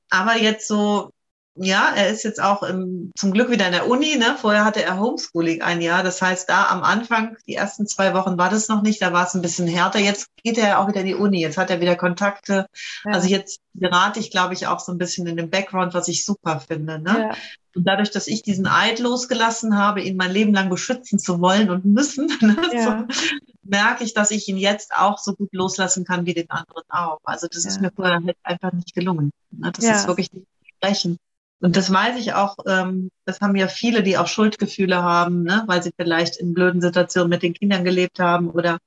[0.10, 1.12] Aber jetzt so
[1.56, 4.16] ja, er ist jetzt auch im, zum Glück wieder in der Uni.
[4.18, 4.36] Ne?
[4.40, 6.02] Vorher hatte er Homeschooling ein Jahr.
[6.02, 9.28] Das heißt, da am Anfang, die ersten zwei Wochen war das noch nicht, da war
[9.28, 10.00] es ein bisschen härter.
[10.00, 11.40] Jetzt geht er auch wieder in die Uni.
[11.42, 12.66] Jetzt hat er wieder Kontakte.
[13.06, 13.12] Ja.
[13.12, 16.26] Also jetzt gerate ich, glaube ich, auch so ein bisschen in den Background, was ich
[16.26, 17.00] super finde.
[17.00, 17.30] Ne?
[17.30, 17.36] Ja.
[17.76, 21.70] Und dadurch, dass ich diesen Eid losgelassen habe, ihn mein Leben lang beschützen zu wollen
[21.70, 22.58] und müssen, ne?
[22.74, 22.84] ja.
[22.84, 23.16] so,
[23.64, 27.20] merke ich, dass ich ihn jetzt auch so gut loslassen kann wie den anderen auch.
[27.24, 29.32] Also das ist mir vorher halt einfach nicht gelungen.
[29.52, 29.72] Ne?
[29.72, 30.48] Das ist wirklich nicht
[30.78, 31.18] sprechen.
[31.64, 35.64] Und das weiß ich auch, ähm, das haben ja viele, die auch Schuldgefühle haben, ne,
[35.66, 38.80] weil sie vielleicht in blöden Situationen mit den Kindern gelebt haben oder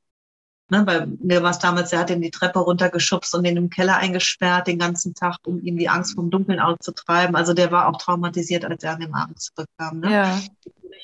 [0.69, 3.71] ne, bei mir war es damals, er hat ihn die Treppe runtergeschubst und ihn im
[3.71, 7.35] Keller eingesperrt den ganzen Tag, um ihm die Angst vom Dunkeln auszutreiben.
[7.35, 10.01] Also der war auch traumatisiert, als er an dem Abend zurückkam.
[10.01, 10.13] Ne?
[10.13, 10.39] Ja.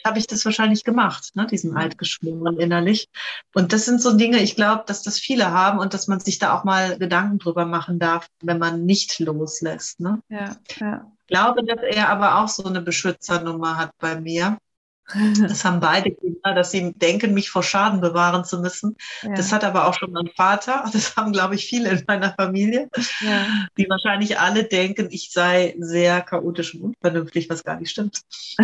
[0.05, 3.09] Habe ich das wahrscheinlich gemacht, ne, diesen Alt geschworen innerlich.
[3.55, 6.39] Und das sind so Dinge, ich glaube, dass das viele haben und dass man sich
[6.39, 10.01] da auch mal Gedanken drüber machen darf, wenn man nicht loslässt.
[10.01, 10.21] Ne?
[10.29, 14.59] Ja, ja glaube, dass er aber auch so eine Beschützernummer hat bei mir.
[15.41, 18.97] Das haben beide Kinder, dass sie denken, mich vor Schaden bewahren zu müssen.
[19.23, 19.35] Ja.
[19.35, 20.85] Das hat aber auch schon mein Vater.
[20.93, 22.89] Das haben, glaube ich, viele in meiner Familie,
[23.21, 23.47] ja.
[23.77, 28.21] die wahrscheinlich alle denken, ich sei sehr chaotisch und unvernünftig, was gar nicht stimmt.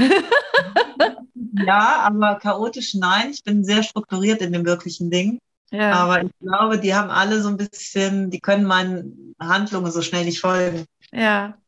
[1.67, 3.31] ja, aber chaotisch nein.
[3.31, 5.39] Ich bin sehr strukturiert in den wirklichen Dingen.
[5.71, 5.93] Ja.
[5.93, 10.25] Aber ich glaube, die haben alle so ein bisschen, die können meinen Handlungen so schnell
[10.25, 10.87] nicht folgen.
[11.13, 11.59] Ja.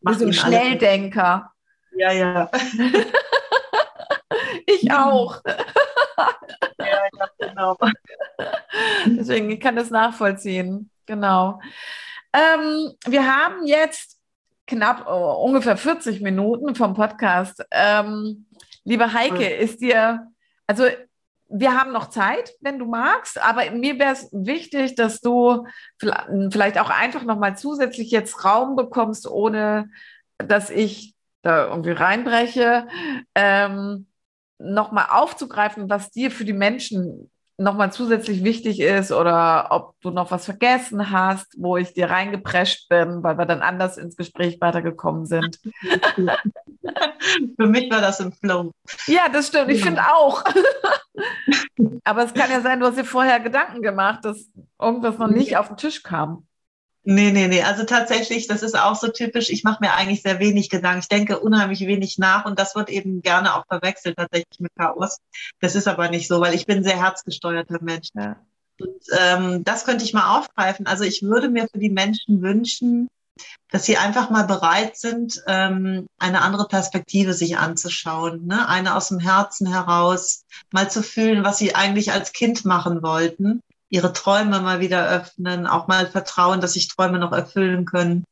[0.00, 1.52] Bist so ein Schnelldenker.
[1.96, 2.50] Ja, ja.
[4.66, 5.40] ich auch.
[6.78, 7.76] ja, ja, genau.
[9.06, 10.90] Deswegen, ich kann das nachvollziehen.
[11.06, 11.60] Genau.
[12.32, 14.18] Ähm, wir haben jetzt
[14.66, 17.64] knapp oh, ungefähr 40 Minuten vom Podcast.
[17.70, 18.46] Ähm,
[18.84, 20.28] liebe Heike, ist dir,
[20.66, 20.84] also
[21.50, 25.66] wir haben noch Zeit, wenn du magst, aber mir wäre es wichtig, dass du
[26.50, 29.90] vielleicht auch einfach nochmal zusätzlich jetzt Raum bekommst, ohne
[30.38, 32.86] dass ich da irgendwie reinbreche,
[33.34, 34.06] ähm,
[34.58, 37.30] nochmal aufzugreifen, was dir für die Menschen
[37.60, 42.88] nochmal zusätzlich wichtig ist oder ob du noch was vergessen hast, wo ich dir reingeprescht
[42.88, 45.60] bin, weil wir dann anders ins Gespräch weitergekommen sind.
[47.56, 48.72] Für mich war das im Flow.
[49.06, 49.70] Ja, das stimmt.
[49.70, 50.44] Ich finde auch.
[52.04, 54.48] Aber es kann ja sein, du hast dir vorher Gedanken gemacht, dass
[54.80, 56.46] irgendwas noch nicht auf den Tisch kam.
[57.02, 57.62] Nee, nee, nee.
[57.62, 59.48] Also tatsächlich, das ist auch so typisch.
[59.48, 61.00] Ich mache mir eigentlich sehr wenig Gedanken.
[61.00, 65.18] Ich denke unheimlich wenig nach und das wird eben gerne auch verwechselt tatsächlich mit Chaos.
[65.60, 68.08] Das ist aber nicht so, weil ich bin ein sehr herzgesteuerter Mensch.
[68.14, 68.36] Ja.
[68.78, 70.86] Und ähm, das könnte ich mal aufgreifen.
[70.86, 73.08] Also ich würde mir für die Menschen wünschen,
[73.70, 78.68] dass sie einfach mal bereit sind, ähm, eine andere Perspektive sich anzuschauen, ne?
[78.68, 83.60] eine aus dem Herzen heraus, mal zu fühlen, was sie eigentlich als Kind machen wollten
[83.90, 88.24] ihre Träume mal wieder öffnen, auch mal vertrauen, dass sich Träume noch erfüllen können.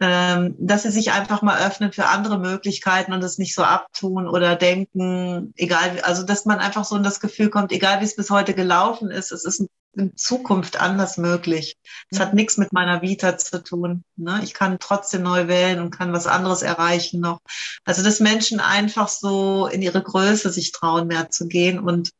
[0.00, 4.28] Ähm, dass sie sich einfach mal öffnen für andere Möglichkeiten und es nicht so abtun
[4.28, 8.14] oder denken, egal, also dass man einfach so in das Gefühl kommt, egal wie es
[8.14, 9.66] bis heute gelaufen ist, es ist
[9.98, 11.76] in Zukunft anders möglich.
[12.10, 14.04] Es hat nichts mit meiner Vita zu tun.
[14.16, 14.40] Ne?
[14.42, 17.40] Ich kann trotzdem neu wählen und kann was anderes erreichen noch.
[17.84, 22.10] Also dass Menschen einfach so in ihre Größe sich trauen, mehr zu gehen und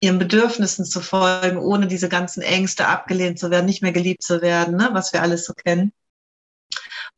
[0.00, 4.42] ihren Bedürfnissen zu folgen, ohne diese ganzen Ängste abgelehnt zu werden, nicht mehr geliebt zu
[4.42, 5.92] werden, ne, was wir alles so kennen.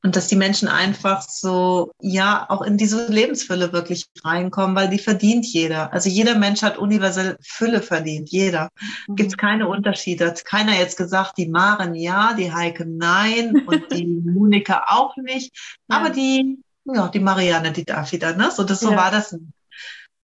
[0.04, 4.98] Und dass die Menschen einfach so, ja, auch in diese Lebensfülle wirklich reinkommen, weil die
[4.98, 5.94] verdient jeder.
[5.94, 8.68] Also jeder Mensch hat universell Fülle verdient, jeder.
[9.08, 9.16] Mhm.
[9.16, 10.26] Gibt es keine Unterschiede.
[10.26, 15.56] Hat keiner jetzt gesagt, die Maren ja, die Heike nein und die Monika auch nicht.
[15.88, 15.96] Ja.
[15.96, 18.50] Aber die, ja, die Marianne, die darf wieder, ne?
[18.50, 18.98] So, das, so ja.
[18.98, 19.32] war das.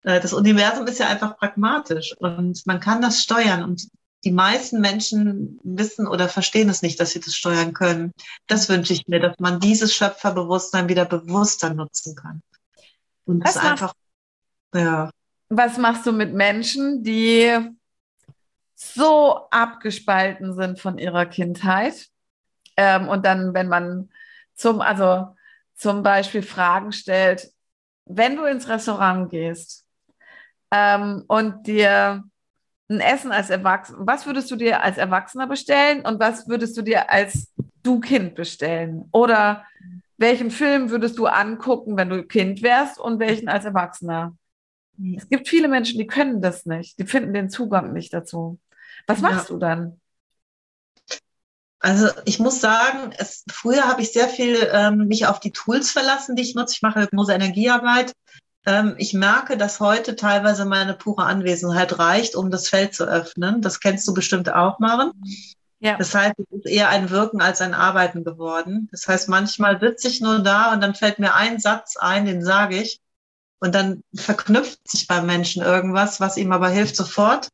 [0.02, 3.88] Äh, das Universum ist ja einfach pragmatisch und man kann das steuern und
[4.28, 8.12] die meisten Menschen wissen oder verstehen es nicht, dass sie das steuern können.
[8.48, 12.42] Das wünsche ich mir, dass man dieses Schöpferbewusstsein wieder bewusster nutzen kann.
[13.24, 13.94] Und das einfach,
[14.74, 15.10] ja.
[15.48, 17.58] Was machst du mit Menschen, die
[18.76, 22.10] so abgespalten sind von ihrer Kindheit.
[22.76, 24.10] Ähm, und dann, wenn man
[24.56, 25.36] zum, also
[25.74, 27.50] zum Beispiel Fragen stellt,
[28.04, 29.88] wenn du ins Restaurant gehst
[30.72, 32.26] ähm, und dir
[32.90, 36.82] ein Essen als Erwachsener, was würdest du dir als Erwachsener bestellen und was würdest du
[36.82, 39.10] dir als du Kind bestellen?
[39.12, 39.66] Oder
[40.18, 44.36] welchen Film würdest du angucken, wenn du Kind wärst und welchen als Erwachsener?
[45.16, 48.60] Es gibt viele Menschen, die können das nicht, die finden den Zugang nicht dazu.
[49.06, 49.54] Was machst ja.
[49.54, 50.02] du dann?
[51.80, 55.92] Also ich muss sagen, es, früher habe ich sehr viel ähm, mich auf die Tools
[55.92, 56.74] verlassen, die ich nutze.
[56.74, 58.14] Ich mache Hypnose Energiearbeit.
[58.68, 63.62] Ähm, ich merke, dass heute teilweise meine pure Anwesenheit reicht, um das Feld zu öffnen.
[63.62, 65.14] Das kennst du bestimmt auch, Maren.
[65.80, 65.96] Ja.
[65.98, 68.90] Das heißt, es ist eher ein Wirken als ein Arbeiten geworden.
[68.92, 72.44] Das heißt, manchmal sitze ich nur da und dann fällt mir ein Satz ein, den
[72.44, 73.00] sage ich.
[73.60, 77.48] Und dann verknüpft sich beim Menschen irgendwas, was ihm aber hilft, sofort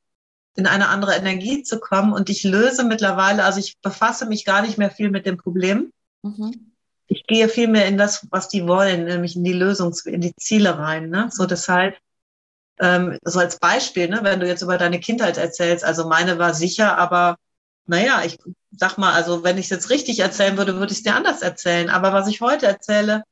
[0.56, 2.12] in eine andere Energie zu kommen.
[2.12, 5.92] Und ich löse mittlerweile, also ich befasse mich gar nicht mehr viel mit dem Problem.
[6.24, 6.73] Mhm.
[7.08, 10.36] Ich gehe viel mehr in das, was die wollen, nämlich in die Lösung, in die
[10.36, 11.10] Ziele rein.
[11.10, 11.30] Ne?
[11.32, 11.98] So deshalb,
[12.80, 16.54] ähm, so als Beispiel, ne, wenn du jetzt über deine Kindheit erzählst, also meine war
[16.54, 17.38] sicher, aber
[17.86, 18.38] naja, ich
[18.72, 21.42] sag mal, also wenn ich es jetzt richtig erzählen würde, würde ich es dir anders
[21.42, 21.90] erzählen.
[21.90, 23.24] Aber was ich heute erzähle,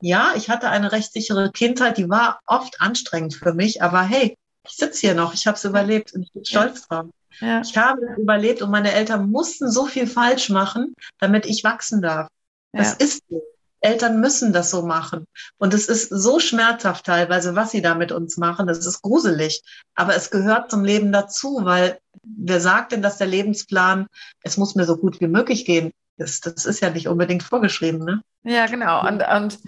[0.00, 4.36] ja, ich hatte eine recht sichere Kindheit, die war oft anstrengend für mich, aber hey,
[4.66, 7.06] ich sitze hier noch, ich habe es überlebt und ich bin stolz drauf.
[7.40, 7.60] Ja.
[7.60, 12.02] Ich habe es überlebt und meine Eltern mussten so viel falsch machen, damit ich wachsen
[12.02, 12.28] darf.
[12.72, 13.06] Das ja.
[13.06, 13.42] ist so.
[13.80, 15.26] Eltern müssen das so machen.
[15.58, 18.66] Und es ist so schmerzhaft teilweise, was sie da mit uns machen.
[18.66, 19.62] Das ist gruselig.
[19.94, 24.06] Aber es gehört zum Leben dazu, weil wer sagt denn, dass der Lebensplan,
[24.42, 25.92] es muss mir so gut wie möglich gehen?
[26.18, 28.20] Das, das ist ja nicht unbedingt vorgeschrieben, ne?
[28.42, 29.06] Ja, genau.
[29.06, 29.58] Und, und,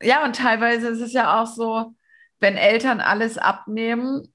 [0.00, 1.94] ja, und teilweise ist es ja auch so,
[2.40, 4.32] wenn Eltern alles abnehmen,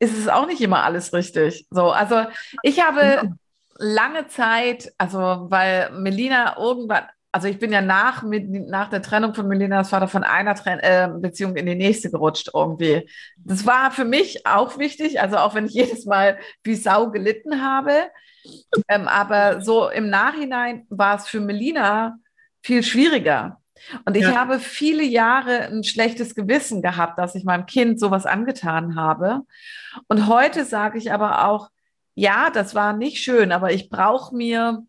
[0.00, 1.66] ist es auch nicht immer alles richtig.
[1.70, 2.24] So, also
[2.62, 3.32] ich habe
[3.80, 5.18] lange Zeit, also
[5.48, 10.22] weil Melina irgendwann, also ich bin ja nach, nach der Trennung von Melinas Vater von
[10.22, 13.08] einer Tren äh, Beziehung in die nächste gerutscht irgendwie.
[13.38, 17.62] Das war für mich auch wichtig, also auch wenn ich jedes Mal wie Sau gelitten
[17.62, 17.92] habe.
[18.88, 22.18] Ähm, aber so im Nachhinein war es für Melina
[22.62, 23.60] viel schwieriger.
[24.04, 24.34] Und ich ja.
[24.34, 29.40] habe viele Jahre ein schlechtes Gewissen gehabt, dass ich meinem Kind sowas angetan habe.
[30.06, 31.70] Und heute sage ich aber auch,
[32.20, 34.82] ja, das war nicht schön, aber ich brauche mir,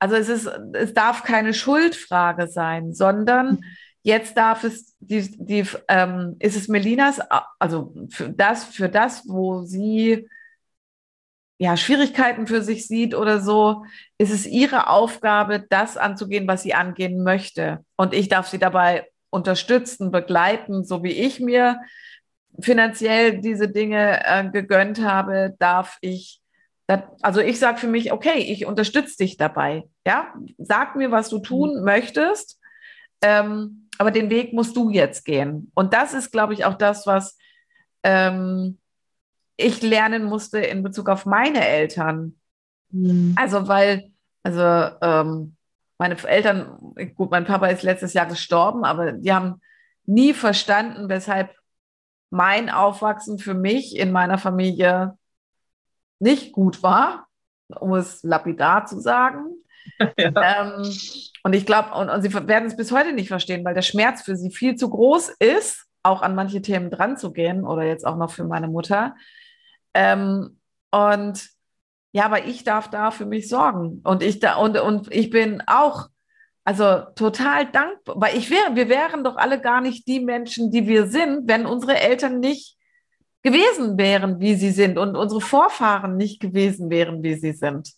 [0.00, 3.60] also es ist, es darf keine Schuldfrage sein, sondern
[4.02, 7.20] jetzt darf es, die, die, ähm, ist es Melinas,
[7.60, 10.28] also für das, für das, wo sie
[11.58, 13.84] ja, Schwierigkeiten für sich sieht oder so,
[14.18, 17.84] ist es ihre Aufgabe, das anzugehen, was sie angehen möchte.
[17.96, 21.78] Und ich darf sie dabei unterstützen, begleiten, so wie ich mir
[22.58, 26.39] finanziell diese Dinge äh, gegönnt habe, darf ich,
[27.22, 29.84] also ich sage für mich, okay, ich unterstütze dich dabei.
[30.06, 31.84] Ja, sag mir, was du tun mhm.
[31.84, 32.58] möchtest,
[33.22, 35.70] ähm, aber den Weg musst du jetzt gehen.
[35.74, 37.36] Und das ist, glaube ich, auch das, was
[38.02, 38.78] ähm,
[39.56, 42.36] ich lernen musste in Bezug auf meine Eltern.
[42.90, 43.34] Mhm.
[43.36, 44.10] Also, weil,
[44.42, 45.56] also ähm,
[45.98, 49.60] meine Eltern, gut, mein Papa ist letztes Jahr gestorben, aber die haben
[50.06, 51.54] nie verstanden, weshalb
[52.30, 55.18] mein Aufwachsen für mich in meiner Familie
[56.20, 57.26] nicht gut war,
[57.68, 59.46] um es lapidar zu sagen.
[60.18, 60.30] Ja.
[60.76, 60.92] Ähm,
[61.42, 64.22] und ich glaube, und, und sie werden es bis heute nicht verstehen, weil der Schmerz
[64.22, 68.06] für sie viel zu groß ist, auch an manche Themen dran zu gehen oder jetzt
[68.06, 69.14] auch noch für meine Mutter.
[69.94, 70.58] Ähm,
[70.90, 71.50] und
[72.12, 74.00] ja, aber ich darf da für mich sorgen.
[74.04, 76.08] Und ich da, und, und ich bin auch,
[76.64, 80.86] also total dankbar, weil ich wäre, wir wären doch alle gar nicht die Menschen, die
[80.86, 82.76] wir sind, wenn unsere Eltern nicht
[83.42, 87.92] gewesen wären, wie sie sind und unsere Vorfahren nicht gewesen wären, wie sie sind.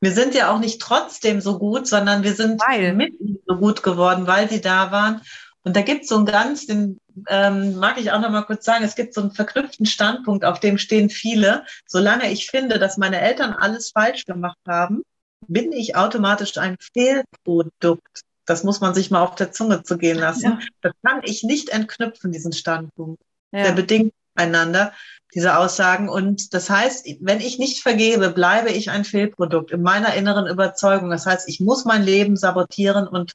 [0.00, 2.94] Wir sind ja auch nicht trotzdem so gut, sondern wir sind weil.
[2.94, 3.12] mit
[3.46, 5.20] so gut geworden, weil sie da waren.
[5.62, 6.98] Und da gibt es so einen ganz, den
[7.28, 10.60] ähm, mag ich auch noch mal kurz sagen, es gibt so einen verknüpften Standpunkt, auf
[10.60, 11.64] dem stehen viele.
[11.86, 15.02] Solange ich finde, dass meine Eltern alles falsch gemacht haben,
[15.46, 18.22] bin ich automatisch ein Fehlprodukt.
[18.46, 20.44] Das muss man sich mal auf der Zunge zu gehen lassen.
[20.44, 20.58] Ja.
[20.80, 23.22] Das kann ich nicht entknüpfen, diesen Standpunkt.
[23.52, 23.64] Ja.
[23.64, 24.92] Der bedingt einander,
[25.34, 26.08] diese Aussagen.
[26.08, 31.10] Und das heißt, wenn ich nicht vergebe, bleibe ich ein Fehlprodukt in meiner inneren Überzeugung.
[31.10, 33.32] Das heißt, ich muss mein Leben sabotieren und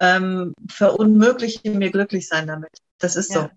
[0.00, 2.70] ähm, verunmögliche mir glücklich sein damit.
[2.98, 3.42] Das ist ja.
[3.42, 3.50] so.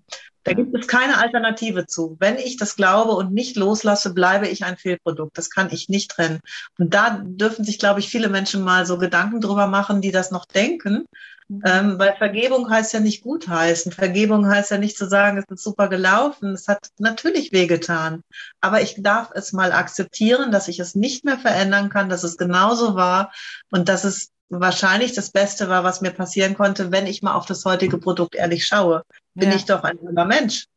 [0.43, 2.17] Da gibt es keine Alternative zu.
[2.19, 5.37] Wenn ich das glaube und nicht loslasse, bleibe ich ein Fehlprodukt.
[5.37, 6.39] Das kann ich nicht trennen.
[6.79, 10.31] Und da dürfen sich, glaube ich, viele Menschen mal so Gedanken drüber machen, die das
[10.31, 11.05] noch denken.
[11.51, 11.61] Mhm.
[11.65, 13.91] Ähm, weil Vergebung heißt ja nicht gutheißen.
[13.91, 16.53] Vergebung heißt ja nicht zu sagen, es ist super gelaufen.
[16.53, 18.23] Es hat natürlich wehgetan.
[18.61, 22.37] Aber ich darf es mal akzeptieren, dass ich es nicht mehr verändern kann, dass es
[22.37, 23.33] genauso war
[23.69, 27.45] und dass es wahrscheinlich das Beste war, was mir passieren konnte, wenn ich mal auf
[27.45, 29.03] das heutige Produkt ehrlich schaue.
[29.33, 29.55] Bin ja.
[29.55, 30.67] ich doch ein junger Mensch.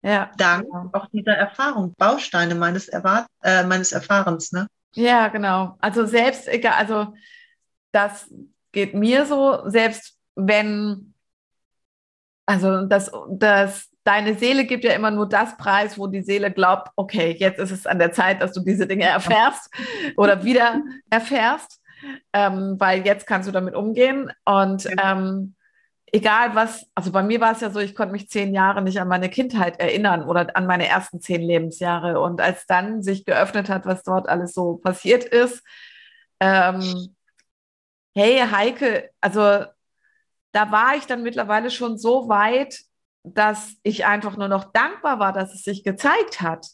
[0.00, 0.30] Ja.
[0.38, 0.88] Dank genau.
[0.94, 4.52] auch dieser Erfahrung, Bausteine meines, Erwart äh, meines Erfahrens.
[4.52, 4.66] Ne?
[4.94, 5.76] Ja, genau.
[5.80, 7.12] Also selbst, egal, also
[7.92, 8.30] das
[8.76, 11.14] geht mir so, selbst wenn,
[12.44, 16.90] also das, das, deine Seele gibt ja immer nur das Preis, wo die Seele glaubt,
[16.94, 19.70] okay, jetzt ist es an der Zeit, dass du diese Dinge erfährst
[20.18, 21.80] oder wieder erfährst,
[22.34, 24.30] ähm, weil jetzt kannst du damit umgehen.
[24.44, 25.54] Und ähm,
[26.12, 29.00] egal was, also bei mir war es ja so, ich konnte mich zehn Jahre nicht
[29.00, 32.20] an meine Kindheit erinnern oder an meine ersten zehn Lebensjahre.
[32.20, 35.62] Und als dann sich geöffnet hat, was dort alles so passiert ist,
[36.40, 37.15] ähm,
[38.16, 39.66] hey Heike, also
[40.52, 42.80] da war ich dann mittlerweile schon so weit,
[43.22, 46.66] dass ich einfach nur noch dankbar war, dass es sich gezeigt hat,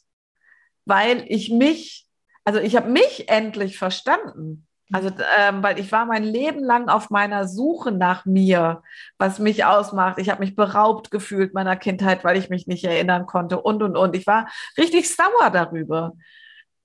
[0.85, 2.07] weil ich mich,
[2.45, 4.69] also ich habe mich endlich verstanden.
[4.93, 8.83] Also, ähm, weil ich war mein Leben lang auf meiner Suche nach mir,
[9.17, 10.19] was mich ausmacht.
[10.19, 13.97] Ich habe mich beraubt gefühlt meiner Kindheit, weil ich mich nicht erinnern konnte und und
[13.97, 14.15] und.
[14.15, 16.13] Ich war richtig sauer darüber.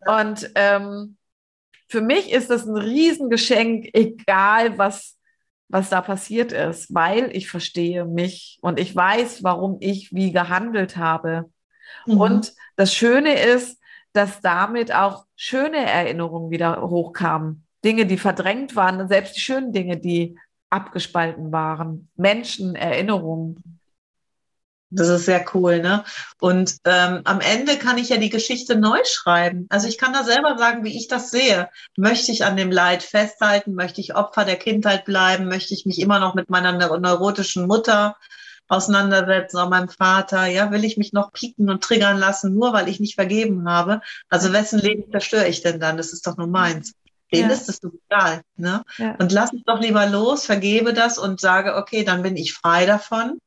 [0.06, 1.18] Und ähm,
[1.88, 5.18] für mich ist das ein Riesengeschenk, egal was,
[5.70, 10.98] was da passiert ist, weil ich verstehe mich und ich weiß, warum ich wie gehandelt
[10.98, 11.50] habe.
[12.06, 12.20] Mhm.
[12.20, 13.80] Und das Schöne ist,
[14.14, 17.64] dass damit auch schöne Erinnerungen wieder hochkamen.
[17.86, 20.38] Dinge, die verdrängt waren, selbst die schönen Dinge, die
[20.70, 22.10] abgespalten waren.
[22.16, 23.80] Menschen, Erinnerungen.
[24.90, 26.06] Das ist sehr cool, ne?
[26.40, 29.66] Und ähm, am Ende kann ich ja die Geschichte neu schreiben.
[29.70, 31.70] Also ich kann da selber sagen, wie ich das sehe.
[31.98, 33.74] Möchte ich an dem Leid festhalten?
[33.74, 35.50] Möchte ich Opfer der Kindheit bleiben?
[35.50, 38.16] Möchte ich mich immer noch mit meiner neurotischen Mutter
[38.70, 40.46] auseinandersetzen, auch meinem Vater?
[40.46, 44.00] Ja, will ich mich noch pieken und triggern lassen, nur weil ich nicht vergeben habe?
[44.30, 45.98] Also wessen Leben zerstöre ich denn dann?
[45.98, 46.94] Das ist doch nur meins.
[47.34, 47.56] Denen ja.
[47.56, 48.42] ist es egal.
[48.56, 48.84] Ne?
[48.98, 49.16] Ja.
[49.20, 52.86] Und lass es doch lieber los, vergebe das und sage, okay, dann bin ich frei
[52.86, 53.38] davon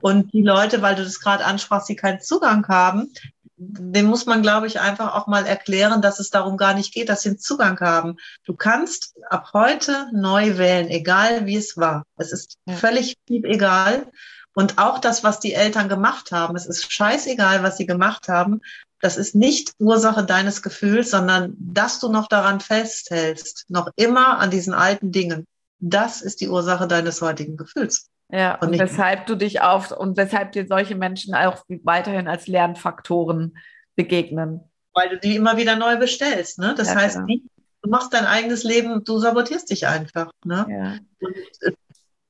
[0.00, 3.12] und die Leute, weil du das gerade ansprachst, die keinen Zugang haben,
[3.58, 7.08] dem muss man, glaube ich, einfach auch mal erklären, dass es darum gar nicht geht,
[7.08, 8.16] dass sie einen Zugang haben.
[8.44, 12.04] Du kannst ab heute neu wählen, egal wie es war.
[12.16, 12.74] Es ist ja.
[12.74, 14.06] völlig egal.
[14.54, 18.60] Und auch das, was die Eltern gemacht haben, es ist scheißegal, was sie gemacht haben.
[19.00, 24.50] Das ist nicht Ursache deines Gefühls, sondern dass du noch daran festhältst, noch immer an
[24.50, 25.46] diesen alten Dingen.
[25.80, 28.08] Das ist die Ursache deines heutigen Gefühls.
[28.30, 32.46] Ja, und, und weshalb du dich auf und weshalb dir solche Menschen auch weiterhin als
[32.46, 33.56] Lernfaktoren
[33.96, 34.60] begegnen.
[34.92, 36.58] Weil du die immer wieder neu bestellst.
[36.58, 36.74] Ne?
[36.76, 37.40] Das ja, heißt, genau.
[37.82, 40.30] du machst dein eigenes Leben, du sabotierst dich einfach.
[40.44, 40.66] Ne?
[40.68, 41.26] Ja.
[41.26, 41.36] Und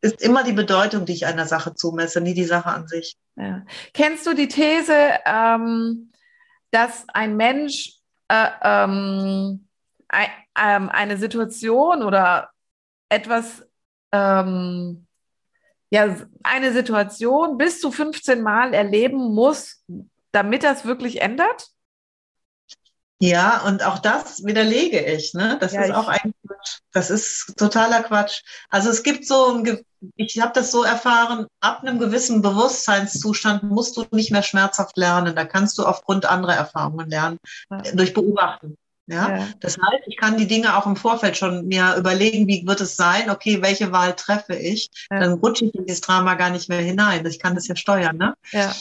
[0.00, 3.16] es ist immer die Bedeutung, die ich einer Sache zumesse, nie die Sache an sich.
[3.36, 3.64] Ja.
[3.92, 4.94] Kennst du die These,
[5.26, 6.12] ähm,
[6.70, 9.66] dass ein Mensch äh, ähm,
[10.08, 12.50] ein, ähm, eine Situation oder
[13.08, 13.66] etwas
[14.12, 15.07] ähm,
[15.90, 19.84] ja eine Situation bis zu 15 Mal erleben muss,
[20.32, 21.70] damit das wirklich ändert?
[23.20, 25.34] Ja, und auch das widerlege ich.
[25.34, 25.58] Ne?
[25.60, 26.78] Das ja, ist auch ein Quatsch.
[26.92, 28.42] Das ist totaler Quatsch.
[28.68, 29.84] Also es gibt so, ein,
[30.14, 35.34] ich habe das so erfahren, ab einem gewissen Bewusstseinszustand musst du nicht mehr schmerzhaft lernen.
[35.34, 37.38] Da kannst du aufgrund anderer Erfahrungen lernen,
[37.70, 37.82] ja.
[37.92, 38.76] durch Beobachten.
[39.08, 39.36] Ja?
[39.36, 39.48] ja?
[39.60, 42.96] Das heißt, ich kann die Dinge auch im Vorfeld schon mir überlegen, wie wird es
[42.96, 45.20] sein, okay, welche Wahl treffe ich, ja.
[45.20, 47.24] dann rutsche ich in dieses Drama gar nicht mehr hinein.
[47.26, 48.34] Ich kann das ja steuern, ne?
[48.52, 48.72] Ja.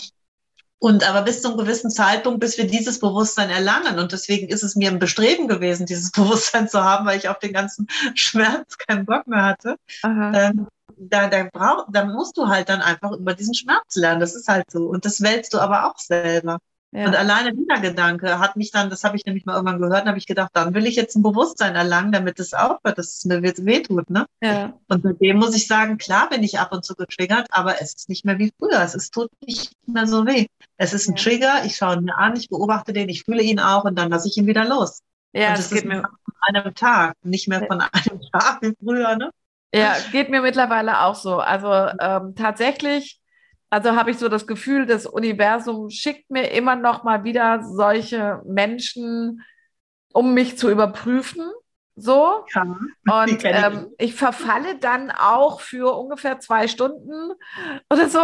[0.79, 3.97] Und aber bis zu einem gewissen Zeitpunkt, bis wir dieses Bewusstsein erlangen.
[3.97, 7.39] Und deswegen ist es mir ein Bestreben gewesen, dieses Bewusstsein zu haben, weil ich auf
[7.39, 9.77] den ganzen Schmerz keinen Bock mehr hatte.
[10.03, 10.67] Ähm,
[10.97, 14.19] da, da, brauch, da musst du halt dann einfach über diesen Schmerz lernen.
[14.19, 14.85] Das ist halt so.
[14.85, 16.59] Und das wählst du aber auch selber.
[16.91, 17.05] Ja.
[17.05, 20.17] Und alleine dieser Gedanke hat mich dann, das habe ich nämlich mal irgendwann gehört, habe
[20.17, 23.43] ich gedacht, dann will ich jetzt ein Bewusstsein erlangen, damit es aufhört, dass es mir
[23.43, 24.09] wehtut.
[24.09, 24.25] Ne?
[24.41, 24.73] Ja.
[24.87, 28.09] Und seitdem muss ich sagen, klar bin ich ab und zu getriggert, aber es ist
[28.09, 28.81] nicht mehr wie früher.
[28.81, 30.47] Es ist, tut nicht mehr so weh.
[30.77, 31.23] Es ist ein ja.
[31.23, 34.09] Trigger, ich schaue ihn mir an, ich beobachte den, ich fühle ihn auch und dann
[34.09, 35.01] lasse ich ihn wieder los.
[35.33, 38.73] Ja, und das, das geht mir von einem Tag, nicht mehr von einem Tag wie
[38.81, 39.17] früher.
[39.17, 39.29] Ne?
[39.75, 41.39] Ja, geht mir mittlerweile auch so.
[41.39, 41.69] Also
[41.99, 43.19] ähm, tatsächlich
[43.69, 48.41] also habe ich so das Gefühl, das Universum schickt mir immer noch mal wieder solche
[48.45, 49.43] Menschen,
[50.13, 51.43] um mich zu überprüfen.
[51.99, 52.45] So.
[52.53, 52.61] Ja,
[53.23, 57.33] und ähm, ich verfalle dann auch für ungefähr zwei Stunden
[57.91, 58.23] oder so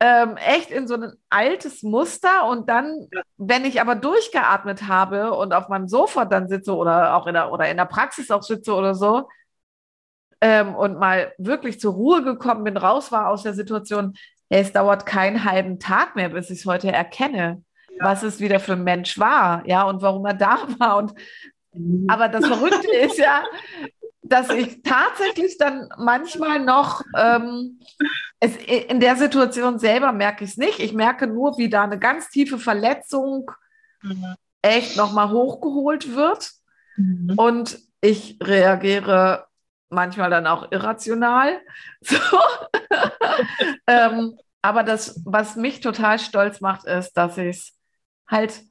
[0.00, 2.46] ähm, echt in so ein altes Muster.
[2.46, 7.26] Und dann, wenn ich aber durchgeatmet habe und auf meinem Sofa dann sitze oder auch
[7.26, 9.28] in der, oder in der Praxis auch sitze oder so,
[10.40, 14.14] ähm, und mal wirklich zur Ruhe gekommen bin, raus war aus der Situation,
[14.48, 18.04] es dauert keinen halben Tag mehr, bis ich es heute erkenne, ja.
[18.04, 20.98] was es wieder für ein Mensch war, ja, und warum er da war.
[20.98, 21.14] Und
[21.72, 22.06] mhm.
[22.08, 23.44] aber das Verrückte ist ja,
[24.22, 27.80] dass ich tatsächlich dann manchmal noch ähm,
[28.40, 30.80] es, in der Situation selber merke ich es nicht.
[30.80, 33.50] Ich merke nur, wie da eine ganz tiefe Verletzung
[34.02, 34.34] mhm.
[34.62, 36.50] echt nochmal hochgeholt wird.
[36.96, 37.34] Mhm.
[37.36, 39.47] Und ich reagiere
[39.90, 41.60] manchmal dann auch irrational.
[42.00, 42.16] So.
[43.86, 47.78] ähm, aber das, was mich total stolz macht, ist, dass ich es
[48.28, 48.62] halt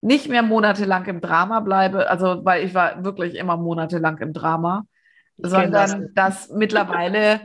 [0.00, 4.84] nicht mehr monatelang im Drama bleibe, also weil ich war wirklich immer monatelang im Drama,
[5.36, 6.14] sondern das.
[6.14, 7.40] dass mittlerweile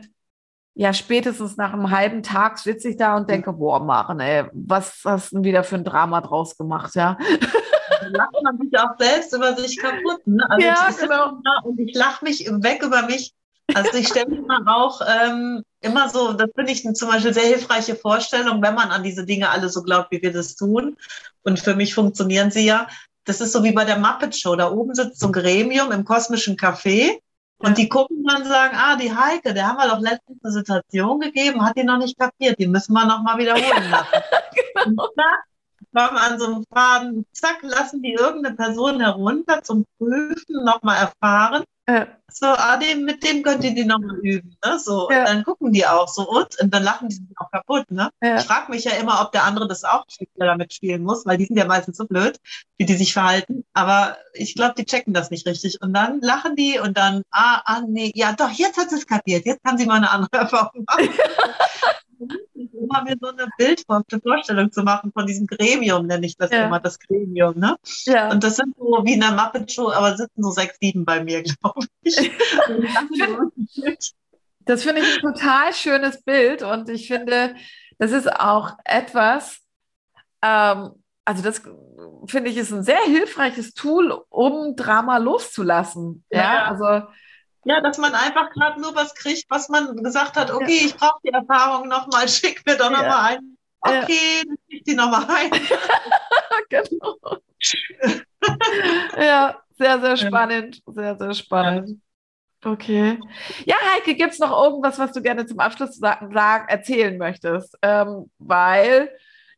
[0.74, 5.02] ja spätestens nach einem halben Tag sitze ich da und denke, boah, Maren, ey, was
[5.06, 7.18] hast du denn wieder für ein Drama draus gemacht, ja?
[8.12, 10.26] Da lacht man sich auch selbst über sich kaputt.
[10.26, 10.46] Ne?
[10.50, 11.38] Also ja, genau.
[11.64, 13.34] Und ich lache mich weg über mich.
[13.74, 17.96] Also ich stelle mir auch ähm, immer so, das finde ich zum Beispiel sehr hilfreiche
[17.96, 20.96] Vorstellung, wenn man an diese Dinge alle so glaubt, wie wir das tun.
[21.44, 22.88] Und für mich funktionieren sie ja.
[23.24, 24.56] Das ist so wie bei der Muppet Show.
[24.56, 27.20] Da oben sitzt so ein Gremium im kosmischen Café
[27.58, 30.54] und die gucken dann und sagen, ah, die Heike, der haben wir doch letztens eine
[30.54, 34.08] Situation gegeben, hat die noch nicht kapiert, die müssen wir noch mal wiederholen lassen.
[34.84, 35.08] genau.
[35.96, 40.98] Und kommen an so einem Faden, zack, lassen die irgendeine Person herunter zum Prüfen, nochmal
[40.98, 41.64] erfahren.
[41.88, 42.08] Ja.
[42.32, 44.58] So, ah, dem, mit dem könnt ihr die nochmal üben.
[44.66, 44.80] Ne?
[44.80, 45.24] So, ja.
[45.24, 47.90] dann gucken die auch so und, und dann lachen die sich auch kaputt.
[47.92, 48.10] Ne?
[48.22, 48.38] Ja.
[48.38, 50.04] Ich frage mich ja immer, ob der andere das auch
[50.36, 52.40] damit spielen muss, weil die sind ja meistens so blöd,
[52.78, 53.64] wie die sich verhalten.
[53.74, 55.82] Aber ich glaube, die checken das nicht richtig.
[55.82, 59.08] Und dann lachen die und dann, ah, ah, nee, ja doch, jetzt hat sie es
[59.08, 59.46] kapiert.
[59.46, 61.10] Jetzt kann sie mal eine andere Erfahrung machen.
[62.54, 66.66] immer mir so eine Bildvorstellung zu machen von diesem Gremium, nenne ich das ja.
[66.66, 67.58] immer, das Gremium.
[67.58, 67.76] Ne?
[68.06, 68.32] Ja.
[68.32, 71.24] Und das sind so wie in der Muppet Show, aber sitzen so sechs, sieben bei
[71.24, 72.16] mir, glaube ich.
[74.66, 77.56] das finde ich ein total schönes Bild und ich finde,
[77.98, 79.60] das ist auch etwas,
[80.42, 80.92] ähm,
[81.24, 81.62] also das
[82.28, 86.24] finde ich ist ein sehr hilfreiches Tool, um Drama loszulassen.
[86.30, 87.08] Ja, ja also
[87.66, 90.86] ja, dass man einfach gerade nur was kriegt, was man gesagt hat, okay, ja.
[90.86, 93.22] ich brauche die Erfahrung nochmal, schick mir doch nochmal ja.
[93.24, 93.58] ein.
[93.82, 94.44] Okay, ja.
[94.46, 95.52] dann schick die nochmal ein.
[96.70, 97.18] genau.
[99.18, 100.82] ja, sehr, sehr spannend.
[100.86, 102.02] Sehr, sehr spannend.
[102.64, 103.20] Okay.
[103.66, 107.78] Ja, Heike, gibt es noch irgendwas, was du gerne zum Abschluss sagen, sagen erzählen möchtest?
[107.82, 109.12] Ähm, weil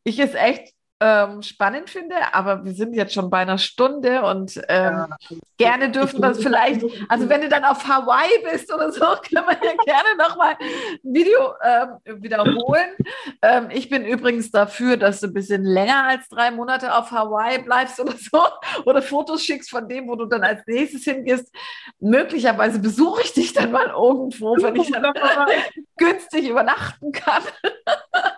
[0.04, 4.58] ich es echt ähm, spannend finde, aber wir sind jetzt schon bei einer Stunde und
[4.68, 5.38] ähm, ja.
[5.58, 9.58] gerne dürfen wir vielleicht, also wenn du dann auf Hawaii bist oder so, können wir
[9.64, 12.96] ja gerne nochmal ein Video ähm, wiederholen.
[13.44, 17.60] Ähm, ich bin übrigens dafür, dass du ein bisschen länger als drei Monate auf Hawaii
[17.60, 18.42] bleibst oder so
[18.86, 21.54] oder Fotos schickst von dem, wo du dann als nächstes hingehst.
[22.00, 25.14] Möglicherweise besuche ich dich dann mal irgendwo, wenn ich dann
[25.98, 27.44] günstig übernachten kann.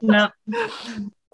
[0.00, 0.32] Ja.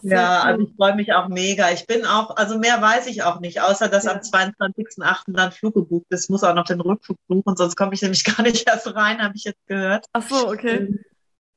[0.03, 1.71] Ja, also ich freue mich auch mega.
[1.71, 4.13] Ich bin auch, also mehr weiß ich auch nicht, außer dass ja.
[4.13, 5.23] am 22.08.
[5.29, 6.31] dann Flug gebucht ist.
[6.31, 9.35] Muss auch noch den Rückflug buchen, sonst komme ich nämlich gar nicht erst rein, habe
[9.37, 10.07] ich jetzt gehört.
[10.13, 10.89] Ach so, okay.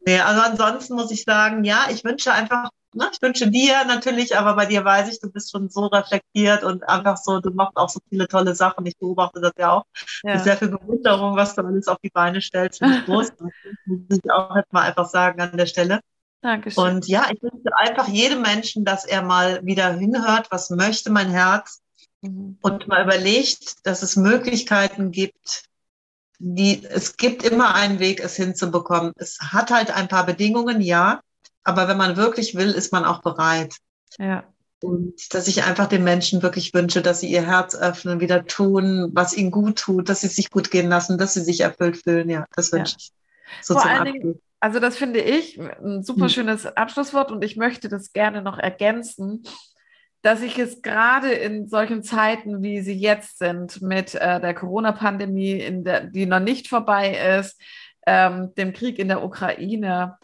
[0.05, 4.37] Nee, also ansonsten muss ich sagen, ja, ich wünsche einfach, ne, ich wünsche dir natürlich,
[4.37, 7.77] aber bei dir weiß ich, du bist schon so reflektiert und einfach so, du machst
[7.77, 8.85] auch so viele tolle Sachen.
[8.85, 9.85] Ich beobachte das ja auch.
[10.23, 10.39] Ja.
[10.39, 12.79] Sehr viel Bewunderung, was du alles auf die Beine stellst.
[12.79, 13.31] Finde ich groß.
[13.85, 16.01] muss ich auch jetzt mal einfach sagen an der Stelle.
[16.41, 16.83] Dankeschön.
[16.83, 21.29] Und ja, ich wünsche einfach jedem Menschen, dass er mal wieder hinhört, was möchte mein
[21.29, 21.81] Herz
[22.21, 22.57] mhm.
[22.61, 25.65] und mal überlegt, dass es Möglichkeiten gibt,
[26.39, 29.13] die, es gibt immer einen Weg, es hinzubekommen.
[29.15, 31.21] Es hat halt ein paar Bedingungen, ja,
[31.63, 33.75] aber wenn man wirklich will, ist man auch bereit.
[34.17, 34.43] Ja.
[34.81, 39.11] Und dass ich einfach den Menschen wirklich wünsche, dass sie ihr Herz öffnen, wieder tun,
[39.13, 42.29] was ihnen gut tut, dass sie sich gut gehen lassen, dass sie sich erfüllt fühlen.
[42.29, 42.97] Ja, das wünsche ja.
[42.97, 43.11] ich.
[43.61, 46.29] So Vor allen Dingen, also das finde ich ein super hm.
[46.29, 49.43] schönes Abschlusswort und ich möchte das gerne noch ergänzen,
[50.21, 55.83] dass ich es gerade in solchen Zeiten, wie sie jetzt sind, mit äh, der Corona-Pandemie,
[56.11, 57.59] die noch nicht vorbei ist,
[58.05, 60.17] ähm, dem Krieg in der Ukraine,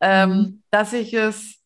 [0.00, 0.62] ähm, mhm.
[0.70, 1.58] dass ich es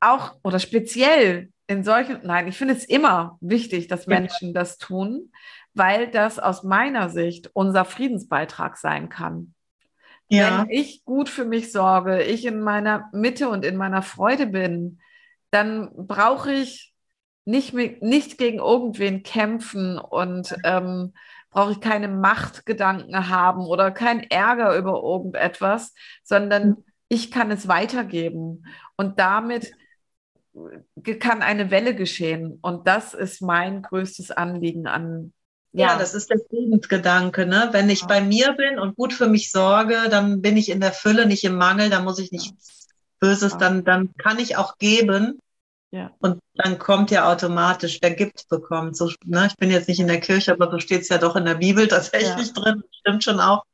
[0.00, 5.32] auch oder speziell in solchen, nein, ich finde es immer wichtig, dass Menschen das tun,
[5.74, 9.54] weil das aus meiner Sicht unser Friedensbeitrag sein kann.
[10.28, 10.62] Ja.
[10.62, 15.00] Wenn ich gut für mich sorge, ich in meiner Mitte und in meiner Freude bin,
[15.50, 16.94] dann brauche ich
[17.46, 21.14] nicht, mit, nicht gegen irgendwen kämpfen und ähm,
[21.50, 26.84] brauche ich keine Machtgedanken haben oder keinen Ärger über irgendetwas, sondern mhm.
[27.08, 28.66] ich kann es weitergeben.
[28.96, 29.72] Und damit
[31.20, 32.58] kann eine Welle geschehen.
[32.62, 35.32] Und das ist mein größtes Anliegen an
[35.72, 35.92] Ja.
[35.92, 37.46] ja, das ist der Friedensgedanke.
[37.46, 37.68] Ne?
[37.70, 38.06] Wenn ich ja.
[38.06, 41.44] bei mir bin und gut für mich sorge, dann bin ich in der Fülle, nicht
[41.44, 42.88] im Mangel, dann muss ich nichts
[43.20, 45.38] Böses, dann, dann kann ich auch geben.
[45.90, 46.10] Ja.
[46.18, 48.96] Und dann kommt ja automatisch, wer gibt, bekommt.
[48.96, 49.46] So, ne?
[49.46, 51.54] Ich bin jetzt nicht in der Kirche, aber so steht es ja doch in der
[51.54, 52.52] Bibel tatsächlich ja.
[52.52, 52.82] drin.
[52.90, 53.64] Stimmt schon auch.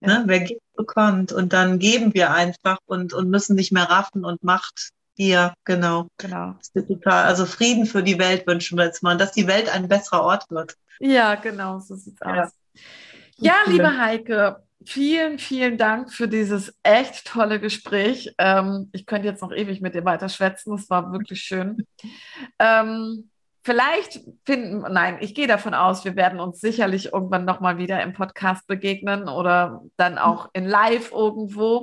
[0.00, 0.18] Ja.
[0.18, 0.24] Ne?
[0.26, 1.32] Wer gibt, bekommt.
[1.32, 6.08] Und dann geben wir einfach und, und müssen nicht mehr raffen und Macht hier, genau.
[6.18, 6.56] Genau.
[6.74, 10.22] Total, also Frieden für die Welt wünschen wir jetzt mal, dass die Welt ein besserer
[10.22, 10.76] Ort wird.
[10.98, 12.50] Ja, genau, so sieht's aus.
[13.36, 18.34] Ja, liebe Heike, vielen, vielen Dank für dieses echt tolle Gespräch.
[18.38, 20.74] Ähm, ich könnte jetzt noch ewig mit dir weiter schwätzen.
[20.74, 21.86] Es war wirklich schön.
[22.58, 23.30] Ähm,
[23.62, 28.12] vielleicht finden, nein, ich gehe davon aus, wir werden uns sicherlich irgendwann nochmal wieder im
[28.12, 31.82] Podcast begegnen oder dann auch in live irgendwo.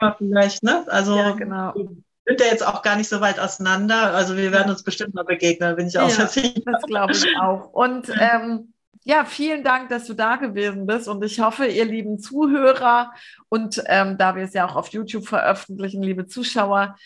[0.00, 0.84] Live vielleicht, ne?
[0.88, 1.74] Also ja, genau.
[1.74, 4.14] sind ja jetzt auch gar nicht so weit auseinander.
[4.14, 6.60] Also wir werden uns bestimmt mal begegnen, bin ich auch ja, sicher.
[6.64, 7.72] Das glaube ich auch.
[7.72, 8.72] Und ähm,
[9.06, 13.12] ja, vielen Dank, dass du da gewesen bist und ich hoffe, ihr lieben Zuhörer
[13.48, 16.96] und ähm, da wir es ja auch auf YouTube veröffentlichen, liebe Zuschauer,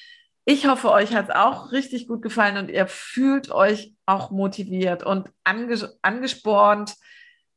[0.47, 5.03] ich hoffe, euch hat es auch richtig gut gefallen und ihr fühlt euch auch motiviert
[5.03, 6.95] und anges angespornt,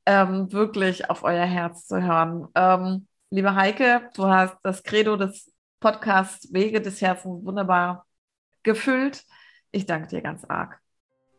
[0.05, 2.49] ähm, wirklich auf euer Herz zu hören.
[2.53, 8.05] Ähm, liebe Heike, du hast das Credo des Podcasts Wege des Herzens wunderbar
[8.63, 9.23] gefüllt.
[9.71, 10.82] Ich danke dir ganz arg.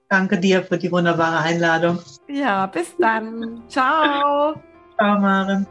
[0.09, 1.99] Danke dir für die wunderbare Einladung.
[2.29, 3.63] Ja, bis dann.
[3.69, 4.55] Ciao.
[4.97, 5.67] Ciao, Maren.